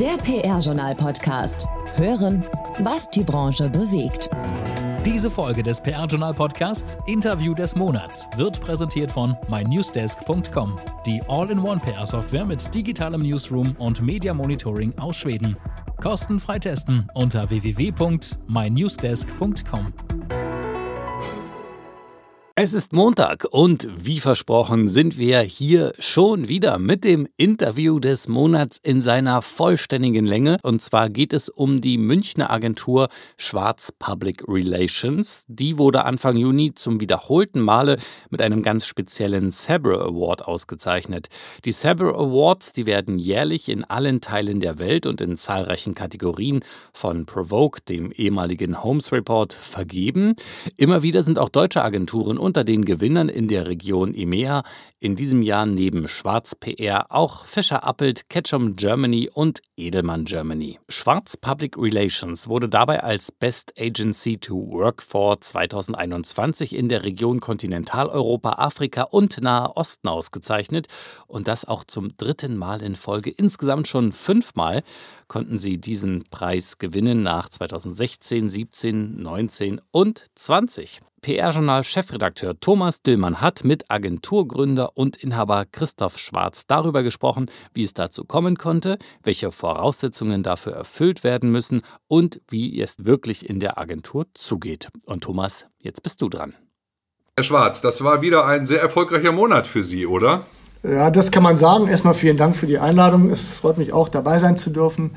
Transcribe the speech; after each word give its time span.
Der 0.00 0.16
PR-Journal-Podcast. 0.18 1.66
Hören, 1.96 2.44
was 2.78 3.08
die 3.10 3.24
Branche 3.24 3.68
bewegt. 3.68 4.30
Diese 5.04 5.28
Folge 5.28 5.64
des 5.64 5.80
PR-Journal-Podcasts 5.80 6.96
Interview 7.08 7.52
des 7.52 7.74
Monats 7.74 8.28
wird 8.36 8.60
präsentiert 8.60 9.10
von 9.10 9.36
mynewsdesk.com, 9.48 10.78
die 11.04 11.20
All-in-One-PR-Software 11.26 12.44
mit 12.44 12.72
digitalem 12.72 13.22
Newsroom 13.22 13.74
und 13.80 14.00
Media 14.00 14.32
Monitoring 14.32 14.96
aus 15.00 15.16
Schweden. 15.16 15.56
Kostenfrei 16.00 16.60
testen 16.60 17.08
unter 17.14 17.50
www.mynewsdesk.com. 17.50 19.86
Es 22.60 22.72
ist 22.72 22.92
Montag 22.92 23.46
und 23.52 23.86
wie 24.04 24.18
versprochen 24.18 24.88
sind 24.88 25.16
wir 25.16 25.42
hier 25.42 25.92
schon 26.00 26.48
wieder 26.48 26.80
mit 26.80 27.04
dem 27.04 27.28
Interview 27.36 28.00
des 28.00 28.26
Monats 28.26 28.80
in 28.82 29.00
seiner 29.00 29.42
vollständigen 29.42 30.26
Länge. 30.26 30.58
Und 30.64 30.82
zwar 30.82 31.08
geht 31.08 31.32
es 31.32 31.48
um 31.48 31.80
die 31.80 31.98
Münchner 31.98 32.50
Agentur 32.50 33.10
Schwarz 33.36 33.92
Public 33.96 34.42
Relations. 34.48 35.44
Die 35.46 35.78
wurde 35.78 36.04
Anfang 36.04 36.36
Juni 36.36 36.74
zum 36.74 36.98
wiederholten 36.98 37.60
Male 37.60 37.98
mit 38.28 38.42
einem 38.42 38.64
ganz 38.64 38.86
speziellen 38.86 39.52
Sabre 39.52 40.00
Award 40.00 40.44
ausgezeichnet. 40.44 41.28
Die 41.64 41.70
Sabre 41.70 42.12
Awards, 42.12 42.72
die 42.72 42.86
werden 42.86 43.20
jährlich 43.20 43.68
in 43.68 43.84
allen 43.84 44.20
Teilen 44.20 44.58
der 44.58 44.80
Welt 44.80 45.06
und 45.06 45.20
in 45.20 45.36
zahlreichen 45.36 45.94
Kategorien 45.94 46.64
von 46.92 47.24
Provoke, 47.24 47.82
dem 47.82 48.10
ehemaligen 48.10 48.82
Holmes 48.82 49.12
Report, 49.12 49.52
vergeben. 49.52 50.34
Immer 50.76 51.04
wieder 51.04 51.22
sind 51.22 51.38
auch 51.38 51.50
deutsche 51.50 51.84
Agenturen 51.84 52.36
unter 52.48 52.64
den 52.64 52.86
Gewinnern 52.86 53.28
in 53.28 53.46
der 53.46 53.66
Region 53.66 54.14
EMEA 54.14 54.62
in 55.00 55.16
diesem 55.16 55.42
Jahr 55.42 55.66
neben 55.66 56.08
Schwarz 56.08 56.54
PR 56.54 57.12
auch 57.12 57.44
Fischer 57.44 57.84
Appelt, 57.84 58.30
Ketchum 58.30 58.74
Germany 58.74 59.28
und 59.30 59.60
Edelmann 59.76 60.24
Germany. 60.24 60.78
Schwarz 60.88 61.36
Public 61.36 61.76
Relations 61.76 62.48
wurde 62.48 62.70
dabei 62.70 63.02
als 63.02 63.30
Best 63.30 63.74
Agency 63.78 64.38
to 64.38 64.54
Work 64.54 65.02
for 65.02 65.38
2021 65.38 66.74
in 66.74 66.88
der 66.88 67.02
Region 67.02 67.40
Kontinentaleuropa, 67.40 68.52
Afrika 68.52 69.02
und 69.02 69.42
Nahe 69.42 69.76
Osten 69.76 70.08
ausgezeichnet 70.08 70.86
und 71.26 71.48
das 71.48 71.66
auch 71.66 71.84
zum 71.84 72.16
dritten 72.16 72.56
Mal 72.56 72.80
in 72.80 72.96
Folge. 72.96 73.28
Insgesamt 73.28 73.88
schon 73.88 74.10
fünfmal 74.12 74.82
konnten 75.26 75.58
sie 75.58 75.76
diesen 75.76 76.24
Preis 76.30 76.78
gewinnen 76.78 77.22
nach 77.22 77.50
2016, 77.50 78.48
17, 78.48 79.22
19 79.22 79.82
und 79.92 80.24
20. 80.34 81.02
PR-Journal-Chefredakteur 81.20 82.58
Thomas 82.60 83.02
Dillmann 83.02 83.40
hat 83.40 83.64
mit 83.64 83.90
Agenturgründer 83.90 84.96
und 84.96 85.16
Inhaber 85.16 85.64
Christoph 85.70 86.18
Schwarz 86.18 86.66
darüber 86.66 87.02
gesprochen, 87.02 87.50
wie 87.74 87.84
es 87.84 87.94
dazu 87.94 88.24
kommen 88.24 88.56
konnte, 88.56 88.98
welche 89.22 89.52
Voraussetzungen 89.52 90.42
dafür 90.42 90.72
erfüllt 90.72 91.24
werden 91.24 91.50
müssen 91.50 91.82
und 92.06 92.40
wie 92.48 92.80
es 92.80 93.04
wirklich 93.04 93.48
in 93.48 93.60
der 93.60 93.78
Agentur 93.78 94.26
zugeht. 94.34 94.88
Und 95.06 95.24
Thomas, 95.24 95.66
jetzt 95.78 96.02
bist 96.02 96.22
du 96.22 96.28
dran. 96.28 96.54
Herr 97.36 97.44
Schwarz, 97.44 97.80
das 97.80 98.02
war 98.02 98.22
wieder 98.22 98.46
ein 98.46 98.66
sehr 98.66 98.80
erfolgreicher 98.80 99.32
Monat 99.32 99.66
für 99.66 99.84
Sie, 99.84 100.06
oder? 100.06 100.44
Ja, 100.82 101.10
das 101.10 101.30
kann 101.30 101.42
man 101.42 101.56
sagen. 101.56 101.88
Erstmal 101.88 102.14
vielen 102.14 102.36
Dank 102.36 102.56
für 102.56 102.66
die 102.66 102.78
Einladung. 102.78 103.30
Es 103.30 103.48
freut 103.48 103.78
mich 103.78 103.92
auch, 103.92 104.08
dabei 104.08 104.38
sein 104.38 104.56
zu 104.56 104.70
dürfen. 104.70 105.16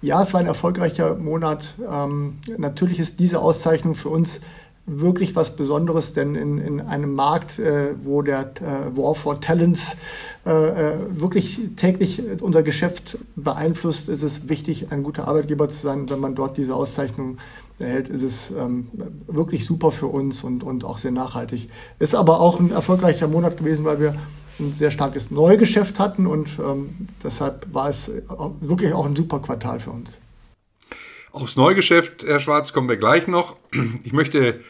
Ja, 0.00 0.20
es 0.20 0.34
war 0.34 0.40
ein 0.40 0.46
erfolgreicher 0.46 1.14
Monat. 1.14 1.74
Ähm, 1.88 2.38
natürlich 2.58 2.98
ist 2.98 3.20
diese 3.20 3.38
Auszeichnung 3.38 3.94
für 3.94 4.08
uns 4.08 4.40
wirklich 4.86 5.36
was 5.36 5.54
Besonderes, 5.54 6.12
denn 6.12 6.34
in, 6.34 6.58
in 6.58 6.80
einem 6.80 7.14
Markt, 7.14 7.58
äh, 7.58 7.94
wo 8.02 8.22
der 8.22 8.52
äh, 8.60 8.96
War 8.96 9.14
for 9.14 9.40
Talents 9.40 9.96
äh, 10.44 10.50
äh, 10.50 10.94
wirklich 11.10 11.60
täglich 11.76 12.22
unser 12.40 12.62
Geschäft 12.62 13.16
beeinflusst, 13.36 14.08
ist 14.08 14.22
es 14.22 14.48
wichtig, 14.48 14.90
ein 14.90 15.04
guter 15.04 15.28
Arbeitgeber 15.28 15.68
zu 15.68 15.76
sein. 15.76 16.10
Wenn 16.10 16.18
man 16.18 16.34
dort 16.34 16.56
diese 16.56 16.74
Auszeichnung 16.74 17.38
erhält, 17.78 18.08
ist 18.08 18.22
es 18.22 18.50
ähm, 18.50 18.88
wirklich 19.28 19.64
super 19.64 19.92
für 19.92 20.08
uns 20.08 20.42
und, 20.42 20.64
und 20.64 20.84
auch 20.84 20.98
sehr 20.98 21.12
nachhaltig. 21.12 21.68
Ist 22.00 22.14
aber 22.14 22.40
auch 22.40 22.58
ein 22.58 22.72
erfolgreicher 22.72 23.28
Monat 23.28 23.56
gewesen, 23.56 23.84
weil 23.84 24.00
wir 24.00 24.14
ein 24.58 24.72
sehr 24.72 24.90
starkes 24.90 25.30
Neugeschäft 25.30 25.98
hatten 26.00 26.26
und 26.26 26.58
ähm, 26.58 27.08
deshalb 27.22 27.72
war 27.72 27.88
es 27.88 28.10
wirklich 28.60 28.92
auch 28.92 29.06
ein 29.06 29.16
super 29.16 29.38
Quartal 29.38 29.78
für 29.80 29.90
uns. 29.90 30.18
Aufs 31.32 31.56
Neugeschäft, 31.56 32.24
Herr 32.24 32.40
Schwarz, 32.40 32.74
kommen 32.74 32.90
wir 32.90 32.98
gleich 32.98 33.26
noch. 33.26 33.56
Ich 34.04 34.12
möchte 34.12 34.60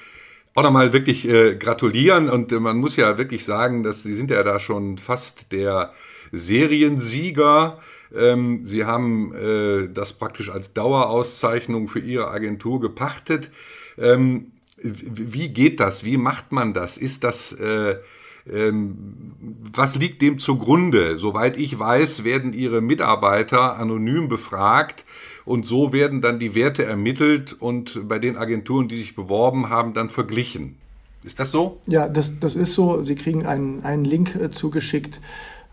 auch 0.54 0.62
nochmal 0.62 0.92
wirklich 0.92 1.26
äh, 1.26 1.56
gratulieren 1.56 2.28
und 2.28 2.52
äh, 2.52 2.60
man 2.60 2.76
muss 2.76 2.96
ja 2.96 3.18
wirklich 3.18 3.44
sagen, 3.44 3.82
dass 3.82 4.04
Sie 4.04 4.14
sind 4.14 4.30
ja 4.30 4.44
da 4.44 4.60
schon 4.60 4.96
fast 4.98 5.50
der 5.50 5.92
Seriensieger. 6.30 7.80
Ähm, 8.14 8.60
Sie 8.64 8.84
haben 8.84 9.34
äh, 9.34 9.88
das 9.92 10.12
praktisch 10.12 10.50
als 10.50 10.72
Dauerauszeichnung 10.72 11.88
für 11.88 11.98
Ihre 11.98 12.28
Agentur 12.28 12.80
gepachtet. 12.80 13.50
Ähm, 13.98 14.52
wie 14.76 15.48
geht 15.48 15.80
das? 15.80 16.04
Wie 16.04 16.16
macht 16.16 16.52
man 16.52 16.74
das? 16.74 16.96
Ist 16.96 17.24
das 17.24 17.52
äh, 17.54 17.96
ähm, 18.48 19.34
was 19.74 19.96
liegt 19.96 20.22
dem 20.22 20.38
zugrunde? 20.38 21.18
Soweit 21.18 21.56
ich 21.56 21.78
weiß, 21.78 22.22
werden 22.22 22.52
Ihre 22.52 22.80
Mitarbeiter 22.80 23.76
anonym 23.76 24.28
befragt 24.28 25.04
und 25.44 25.66
so 25.66 25.92
werden 25.92 26.20
dann 26.20 26.38
die 26.38 26.54
Werte 26.54 26.84
ermittelt 26.84 27.56
und 27.58 28.08
bei 28.08 28.18
den 28.18 28.36
Agenturen, 28.36 28.88
die 28.88 28.96
sich 28.96 29.14
beworben 29.14 29.68
haben, 29.68 29.94
dann 29.94 30.10
verglichen. 30.10 30.76
Ist 31.24 31.38
das 31.38 31.50
so? 31.50 31.78
Ja, 31.86 32.08
das, 32.08 32.38
das 32.40 32.54
ist 32.54 32.74
so. 32.74 33.04
Sie 33.04 33.14
kriegen 33.14 33.46
einen, 33.46 33.84
einen 33.84 34.04
Link 34.04 34.34
äh, 34.34 34.50
zugeschickt 34.50 35.20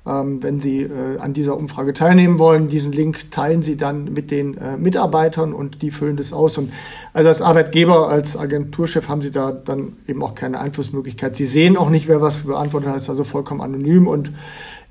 ähm, 0.10 0.42
wenn 0.42 0.60
Sie 0.60 0.82
äh, 0.82 1.18
an 1.20 1.34
dieser 1.34 1.58
Umfrage 1.58 1.94
teilnehmen 1.94 2.40
wollen, 2.40 2.70
diesen 2.70 2.92
Link 2.92 3.32
teilen 3.32 3.62
Sie 3.62 3.76
dann 3.76 4.06
mit 4.06 4.32
den 4.32 4.58
äh, 4.58 4.78
Mitarbeitern 4.78 5.54
und 5.54 5.82
die 5.82 5.92
füllen 5.92 6.18
das 6.18 6.32
aus. 6.32 6.58
Und 6.58 6.72
also 7.14 7.30
als 7.30 7.42
Arbeitgeber, 7.42 8.08
als 8.08 8.38
Agenturchef 8.38 9.10
haben 9.10 9.22
Sie 9.22 9.32
da 9.32 9.52
dann 9.52 9.98
eben 10.08 10.24
auch 10.24 10.36
keine 10.36 10.60
Einflussmöglichkeit. 10.60 11.36
Sie 11.36 11.46
sehen 11.46 11.78
auch 11.78 11.90
nicht, 11.90 12.08
wer 12.08 12.22
was 12.22 12.46
beantwortet 12.46 12.90
hat, 12.90 12.98
ist 12.98 13.10
also 13.10 13.24
vollkommen 13.24 13.62
anonym. 13.62 14.08
Und 14.08 14.32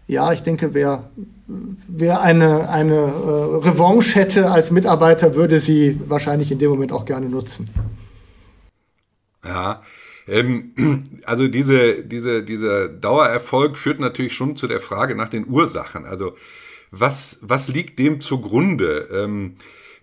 ja, 0.06 0.33
ich 0.33 0.43
denke, 0.43 0.75
wer, 0.75 1.05
wer 1.48 2.20
eine, 2.20 2.69
eine 2.69 2.94
äh, 2.94 3.69
Revanche 3.69 4.19
hätte 4.20 4.50
als 4.50 4.70
Mitarbeiter, 4.70 5.34
würde 5.34 5.60
sie 5.60 5.98
wahrscheinlich 6.06 6.53
in 6.53 6.59
dem 6.59 6.70
Moment 6.70 6.92
auch 6.92 7.04
gerne 7.04 7.28
nutzen. 7.28 7.69
Ja, 9.44 9.82
ähm, 10.26 10.75
also 11.25 11.48
diese, 11.48 12.04
diese, 12.04 12.42
dieser 12.42 12.88
Dauererfolg 12.88 13.78
führt 13.78 14.00
natürlich 14.00 14.34
schon 14.34 14.56
zu 14.56 14.66
der 14.66 14.81
Frage 14.81 15.14
nach 15.14 15.28
den 15.28 15.48
Ursachen. 15.48 16.04
Also 16.04 16.36
was, 16.91 17.38
was 17.41 17.69
liegt 17.69 17.98
dem 17.98 18.20
zugrunde? 18.20 19.09
Ähm, 19.12 19.56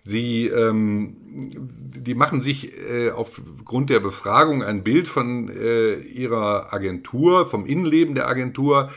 die, 0.04 0.46
ähm, 0.46 1.16
die 1.24 2.14
machen 2.14 2.40
sich 2.40 2.72
äh, 2.78 3.10
aufgrund 3.10 3.90
der 3.90 3.98
Befragung 3.98 4.62
ein 4.62 4.84
Bild 4.84 5.08
von 5.08 5.48
äh, 5.48 5.94
ihrer 5.94 6.72
Agentur, 6.72 7.48
vom 7.48 7.66
Innenleben 7.66 8.14
der 8.14 8.28
Agentur. 8.28 8.90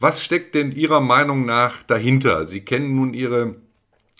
Was 0.00 0.22
steckt 0.22 0.54
denn 0.54 0.72
Ihrer 0.72 1.00
Meinung 1.00 1.46
nach 1.46 1.82
dahinter? 1.82 2.46
Sie 2.46 2.60
kennen 2.60 2.94
nun 2.94 3.14
Ihre 3.14 3.56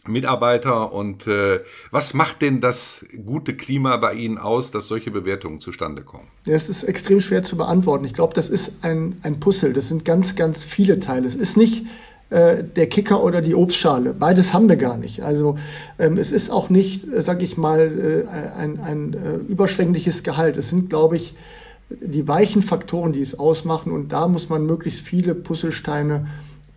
Mitarbeiter 0.08 0.92
und 0.92 1.26
äh, 1.26 1.60
was 1.90 2.14
macht 2.14 2.42
denn 2.42 2.60
das 2.60 3.04
gute 3.24 3.56
Klima 3.56 3.96
bei 3.96 4.14
Ihnen 4.14 4.38
aus, 4.38 4.70
dass 4.70 4.88
solche 4.88 5.10
Bewertungen 5.10 5.60
zustande 5.60 6.02
kommen? 6.02 6.28
Es 6.46 6.68
ist 6.68 6.84
extrem 6.84 7.20
schwer 7.20 7.42
zu 7.42 7.56
beantworten. 7.56 8.04
Ich 8.04 8.14
glaube, 8.14 8.34
das 8.34 8.48
ist 8.48 8.72
ein, 8.82 9.18
ein 9.22 9.40
Puzzle. 9.40 9.72
Das 9.72 9.88
sind 9.88 10.04
ganz, 10.04 10.36
ganz 10.36 10.64
viele 10.64 11.00
Teile. 11.00 11.26
Es 11.26 11.34
ist 11.34 11.56
nicht 11.56 11.84
äh, 12.30 12.64
der 12.64 12.88
Kicker 12.88 13.22
oder 13.22 13.40
die 13.40 13.54
Obstschale. 13.54 14.14
Beides 14.14 14.54
haben 14.54 14.68
wir 14.68 14.76
gar 14.76 14.96
nicht. 14.96 15.22
Also 15.22 15.56
ähm, 15.98 16.16
es 16.16 16.32
ist 16.32 16.50
auch 16.50 16.70
nicht, 16.70 17.06
äh, 17.12 17.22
sag 17.22 17.42
ich 17.42 17.56
mal, 17.56 18.24
äh, 18.26 18.58
ein, 18.58 18.80
ein 18.80 19.44
überschwängliches 19.48 20.22
Gehalt. 20.22 20.56
Es 20.56 20.70
sind, 20.70 20.90
glaube 20.90 21.16
ich, 21.16 21.34
die 21.88 22.26
weichen 22.26 22.62
Faktoren, 22.62 23.12
die 23.12 23.20
es 23.20 23.38
ausmachen. 23.38 23.92
Und 23.92 24.12
da 24.12 24.28
muss 24.28 24.48
man 24.48 24.66
möglichst 24.66 25.06
viele 25.06 25.34
Puzzlesteine 25.34 26.26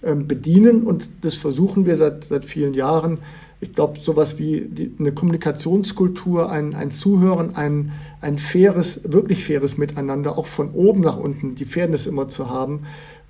ähm, 0.03 0.28
bedienen 0.28 0.84
und 0.84 1.09
das 1.22 1.36
versuchen 1.36 1.86
wir 1.86 1.96
seit, 1.96 2.25
seit 2.25 2.46
vielen 2.46 2.73
Jahren. 2.73 3.17
Ich 3.61 3.73
glaube, 3.73 4.00
sowas 4.00 4.40
wie 4.40 4.61
die, 4.61 4.94
eine 4.97 5.11
Kommunikationskultur, 5.11 6.50
ein, 6.50 6.73
ein 6.73 6.91
Zuhören, 6.91 7.56
ein, 7.56 7.91
ein 8.22 8.38
faires, 8.38 9.02
wirklich 9.03 9.44
faires 9.44 9.78
Miteinander, 9.78 10.38
auch 10.38 10.46
von 10.46 10.72
oben 10.72 11.02
nach 11.02 11.17
unten, 11.17 11.56
die 11.56 11.66
Fairness 11.66 12.08
immer 12.08 12.29
zu 12.29 12.50
haben, 12.50 12.84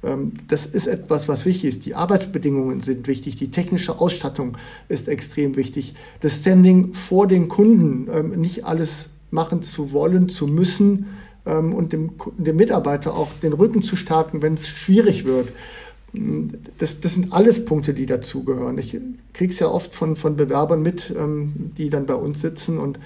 ähm, 0.04 0.34
das 0.48 0.66
ist 0.66 0.88
etwas, 0.88 1.28
was 1.28 1.46
wichtig 1.46 1.66
ist. 1.66 1.86
Die 1.86 1.96
Arbeitsbedingungen 1.96 2.82
sind 2.82 3.08
wichtig, 3.08 3.36
die 3.38 3.50
technische 3.52 4.00
Ausstattung 4.00 4.58
ist 4.88 5.08
extrem 5.08 5.56
wichtig. 5.56 5.96
Das 6.22 6.36
Standing 6.36 6.94
vor 6.94 7.26
den 7.26 7.48
Kunden, 7.48 8.08
ähm, 8.14 8.40
nicht 8.40 8.66
alles 8.66 9.10
machen 9.32 9.64
zu 9.64 9.92
wollen, 9.92 10.30
zu 10.30 10.46
müssen 10.46 11.08
und 11.46 11.94
dem, 11.94 12.12
dem 12.38 12.56
Mitarbeiter 12.58 13.16
auch 13.16 13.30
den 13.42 13.54
Rücken 13.54 13.82
zu 13.82 13.96
stärken, 13.96 14.42
wenn 14.42 14.54
es 14.54 14.68
schwierig 14.68 15.26
wird 15.26 15.50
das, 16.78 17.00
das 17.02 17.14
sind 17.14 17.34
alles 17.34 17.66
Punkte, 17.66 17.94
die 17.94 18.06
dazugehören. 18.06 18.78
Ich 18.78 18.98
kriege 19.34 19.52
es 19.52 19.60
ja 19.60 19.68
oft 19.68 19.94
von, 19.94 20.16
von 20.16 20.36
Bewerbern 20.36 20.82
mit, 20.82 21.14
ähm, 21.16 21.72
die 21.78 21.90
dann 21.90 22.06
bei 22.06 22.16
uns 22.16 22.42
sitzen 22.42 22.78
und 22.78 23.00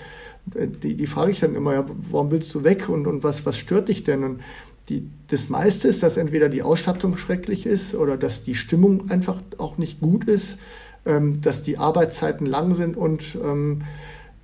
äh, 0.55 0.67
die, 0.67 0.95
die 0.95 1.07
frage 1.07 1.31
ich 1.31 1.39
dann 1.39 1.55
immer, 1.55 1.73
ja, 1.73 1.85
warum 2.11 2.31
willst 2.31 2.53
du 2.55 2.63
weg 2.63 2.89
und, 2.89 3.07
und 3.07 3.23
was, 3.23 3.45
was 3.45 3.57
stört 3.57 3.89
dich 3.89 4.03
denn? 4.03 4.23
Und 4.23 4.41
die, 4.89 5.09
das 5.27 5.49
meiste 5.49 5.87
ist, 5.87 6.03
dass 6.03 6.17
entweder 6.17 6.49
die 6.49 6.63
Ausstattung 6.63 7.17
schrecklich 7.17 7.65
ist 7.65 7.95
oder 7.95 8.17
dass 8.17 8.43
die 8.43 8.55
Stimmung 8.55 9.09
einfach 9.09 9.41
auch 9.57 9.77
nicht 9.77 9.99
gut 9.99 10.25
ist. 10.25 10.57
ähm, 11.05 11.41
dass 11.41 11.63
die 11.63 11.77
Arbeitszeiten 11.77 12.45
lang 12.45 12.73
sind 12.73 12.95
und 12.95 13.37
ähm, 13.43 13.81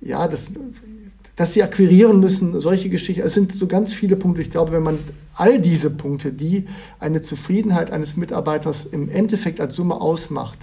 ja, 0.00 0.28
das, 0.28 0.52
dass 1.40 1.54
sie 1.54 1.62
akquirieren 1.62 2.20
müssen, 2.20 2.60
solche 2.60 2.90
Geschichten. 2.90 3.22
Es 3.22 3.32
sind 3.32 3.50
so 3.50 3.66
ganz 3.66 3.94
viele 3.94 4.16
Punkte. 4.16 4.42
Ich 4.42 4.50
glaube, 4.50 4.72
wenn 4.72 4.82
man 4.82 4.98
all 5.34 5.58
diese 5.58 5.88
Punkte, 5.88 6.34
die 6.34 6.66
eine 6.98 7.22
Zufriedenheit 7.22 7.90
eines 7.90 8.14
Mitarbeiters 8.14 8.84
im 8.84 9.08
Endeffekt 9.08 9.58
als 9.58 9.74
Summe 9.74 10.02
ausmacht, 10.02 10.58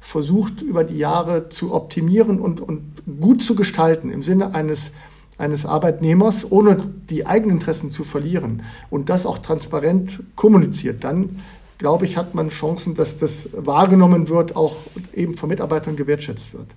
versucht 0.00 0.62
über 0.62 0.82
die 0.82 0.96
Jahre 0.96 1.50
zu 1.50 1.74
optimieren 1.74 2.40
und, 2.40 2.62
und 2.62 3.02
gut 3.20 3.42
zu 3.42 3.54
gestalten 3.54 4.10
im 4.10 4.22
Sinne 4.22 4.54
eines, 4.54 4.92
eines 5.36 5.66
Arbeitnehmers, 5.66 6.50
ohne 6.50 6.78
die 7.10 7.26
Eigeninteressen 7.26 7.90
zu 7.90 8.02
verlieren 8.02 8.62
und 8.88 9.10
das 9.10 9.26
auch 9.26 9.36
transparent 9.36 10.22
kommuniziert, 10.36 11.04
dann 11.04 11.42
glaube 11.76 12.06
ich, 12.06 12.16
hat 12.16 12.34
man 12.34 12.48
Chancen, 12.48 12.94
dass 12.94 13.18
das 13.18 13.50
wahrgenommen 13.52 14.30
wird, 14.30 14.56
auch 14.56 14.76
eben 15.12 15.36
von 15.36 15.50
Mitarbeitern 15.50 15.96
gewertschätzt 15.96 16.54
wird. 16.54 16.68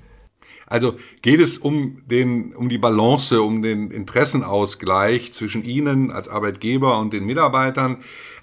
Also 0.67 0.95
geht 1.21 1.39
es 1.39 1.57
um 1.57 2.03
den, 2.05 2.53
um 2.53 2.69
die 2.69 2.77
Balance, 2.77 3.41
um 3.41 3.61
den 3.61 3.89
Interessenausgleich 3.89 5.33
zwischen 5.33 5.63
Ihnen 5.63 6.11
als 6.11 6.27
Arbeitgeber 6.27 6.99
und 6.99 7.13
den 7.13 7.25
Mitarbeitern. 7.25 7.97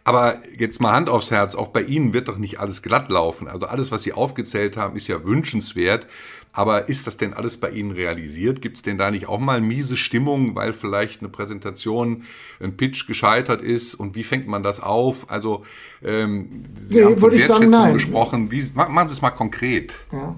Aber 0.05 0.41
jetzt 0.59 0.81
mal 0.81 0.93
Hand 0.93 1.09
aufs 1.09 1.31
Herz, 1.31 1.55
auch 1.55 1.69
bei 1.69 1.83
Ihnen 1.83 2.13
wird 2.13 2.29
doch 2.29 2.37
nicht 2.37 2.61
alles 2.61 2.83
glatt 2.83 3.11
laufen. 3.11 3.49
Also 3.49 3.67
alles, 3.67 3.91
was 3.91 4.03
Sie 4.03 4.13
aufgezählt 4.13 4.77
haben, 4.77 4.97
ist 4.97 5.09
ja 5.09 5.25
wünschenswert. 5.25 6.07
Aber 6.53 6.89
ist 6.89 7.07
das 7.07 7.17
denn 7.17 7.35
alles 7.35 7.57
bei 7.57 7.71
Ihnen 7.71 7.91
realisiert? 7.91 8.63
Gibt 8.63 8.77
es 8.77 8.83
denn 8.83 8.97
da 8.97 9.11
nicht 9.11 9.27
auch 9.27 9.41
mal 9.41 9.61
miese 9.61 9.97
Stimmung, 9.97 10.55
weil 10.55 10.73
vielleicht 10.73 11.21
eine 11.21 11.29
Präsentation, 11.29 12.25
ein 12.61 12.77
Pitch 12.77 13.07
gescheitert 13.07 13.61
ist? 13.61 13.95
Und 13.95 14.15
wie 14.15 14.23
fängt 14.23 14.47
man 14.47 14.63
das 14.63 14.79
auf? 14.79 15.31
Also 15.31 15.65
ähm, 16.03 16.65
Sie 16.89 16.97
nee, 16.97 17.05
haben 17.05 17.19
von 17.19 17.33
Wertschätzung 17.33 17.57
sagen, 17.57 17.71
nein. 17.71 17.95
gesprochen. 17.95 18.51
Wie, 18.51 18.65
machen 18.75 19.09
Sie 19.09 19.15
es 19.15 19.23
mal 19.23 19.31
konkret. 19.31 19.95
Ja. 20.13 20.37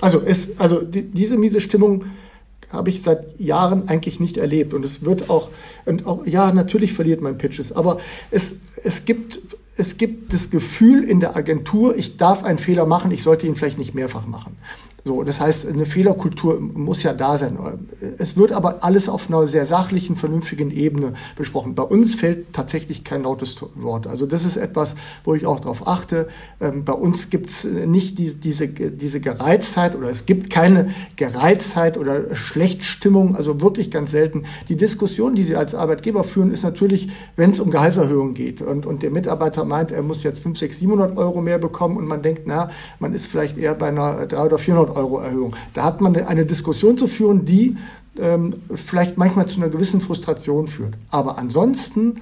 Also, 0.00 0.22
es, 0.24 0.58
also 0.58 0.80
die, 0.80 1.02
diese 1.02 1.36
miese 1.36 1.60
Stimmung 1.60 2.04
habe 2.70 2.90
ich 2.90 3.02
seit 3.02 3.38
Jahren 3.38 3.88
eigentlich 3.88 4.20
nicht 4.20 4.36
erlebt. 4.36 4.74
Und 4.74 4.84
es 4.84 5.04
wird 5.04 5.28
auch, 5.28 5.50
und 5.84 6.06
auch 6.06 6.26
ja, 6.26 6.52
natürlich 6.52 6.92
verliert 6.92 7.20
man 7.20 7.36
Pitches, 7.38 7.72
aber 7.72 7.98
es, 8.30 8.56
es, 8.84 9.04
gibt, 9.04 9.40
es 9.76 9.96
gibt 9.96 10.32
das 10.32 10.50
Gefühl 10.50 11.04
in 11.04 11.20
der 11.20 11.36
Agentur, 11.36 11.96
ich 11.96 12.16
darf 12.16 12.44
einen 12.44 12.58
Fehler 12.58 12.86
machen, 12.86 13.10
ich 13.10 13.22
sollte 13.22 13.46
ihn 13.46 13.56
vielleicht 13.56 13.78
nicht 13.78 13.94
mehrfach 13.94 14.26
machen. 14.26 14.56
So, 15.04 15.22
das 15.22 15.40
heißt, 15.40 15.66
eine 15.66 15.86
Fehlerkultur 15.86 16.60
muss 16.60 17.02
ja 17.02 17.14
da 17.14 17.38
sein. 17.38 17.58
Es 18.18 18.36
wird 18.36 18.52
aber 18.52 18.84
alles 18.84 19.08
auf 19.08 19.28
einer 19.28 19.48
sehr 19.48 19.64
sachlichen, 19.64 20.14
vernünftigen 20.14 20.70
Ebene 20.70 21.14
besprochen. 21.36 21.74
Bei 21.74 21.84
uns 21.84 22.14
fällt 22.14 22.52
tatsächlich 22.52 23.02
kein 23.02 23.22
lautes 23.22 23.64
Wort. 23.76 24.06
Also 24.06 24.26
das 24.26 24.44
ist 24.44 24.56
etwas, 24.56 24.96
wo 25.24 25.34
ich 25.34 25.46
auch 25.46 25.60
darauf 25.60 25.86
achte. 25.86 26.28
Ähm, 26.60 26.84
bei 26.84 26.92
uns 26.92 27.30
gibt 27.30 27.48
es 27.48 27.64
nicht 27.64 28.18
die, 28.18 28.34
diese, 28.34 28.68
diese 28.68 29.20
Gereiztheit 29.20 29.96
oder 29.96 30.10
es 30.10 30.26
gibt 30.26 30.50
keine 30.50 30.90
Gereiztheit 31.16 31.96
oder 31.96 32.34
Schlechtstimmung, 32.34 33.36
also 33.36 33.60
wirklich 33.62 33.90
ganz 33.90 34.10
selten. 34.10 34.44
Die 34.68 34.76
Diskussion, 34.76 35.34
die 35.34 35.44
Sie 35.44 35.56
als 35.56 35.74
Arbeitgeber 35.74 36.24
führen, 36.24 36.52
ist 36.52 36.62
natürlich, 36.62 37.08
wenn 37.36 37.52
es 37.52 37.60
um 37.60 37.70
Gehaltserhöhung 37.70 38.34
geht 38.34 38.60
und, 38.60 38.84
und 38.84 39.02
der 39.02 39.10
Mitarbeiter 39.10 39.64
meint, 39.64 39.92
er 39.92 40.02
muss 40.02 40.22
jetzt 40.24 40.40
5, 40.40 40.58
6, 40.58 40.78
700 40.78 41.16
Euro 41.16 41.40
mehr 41.40 41.58
bekommen 41.58 41.96
und 41.96 42.06
man 42.06 42.22
denkt, 42.22 42.42
na, 42.44 42.70
man 42.98 43.14
ist 43.14 43.26
vielleicht 43.26 43.56
eher 43.56 43.74
bei 43.74 43.88
einer 43.88 44.26
300 44.26 44.50
oder 44.50 44.58
400 44.58 44.89
Euro 44.90 45.18
Erhöhung. 45.18 45.56
Da 45.74 45.84
hat 45.84 46.00
man 46.00 46.16
eine 46.16 46.46
Diskussion 46.46 46.98
zu 46.98 47.06
führen, 47.06 47.44
die 47.44 47.76
ähm, 48.18 48.54
vielleicht 48.74 49.18
manchmal 49.18 49.46
zu 49.46 49.60
einer 49.60 49.70
gewissen 49.70 50.00
Frustration 50.00 50.66
führt. 50.66 50.94
Aber 51.10 51.38
ansonsten 51.38 52.20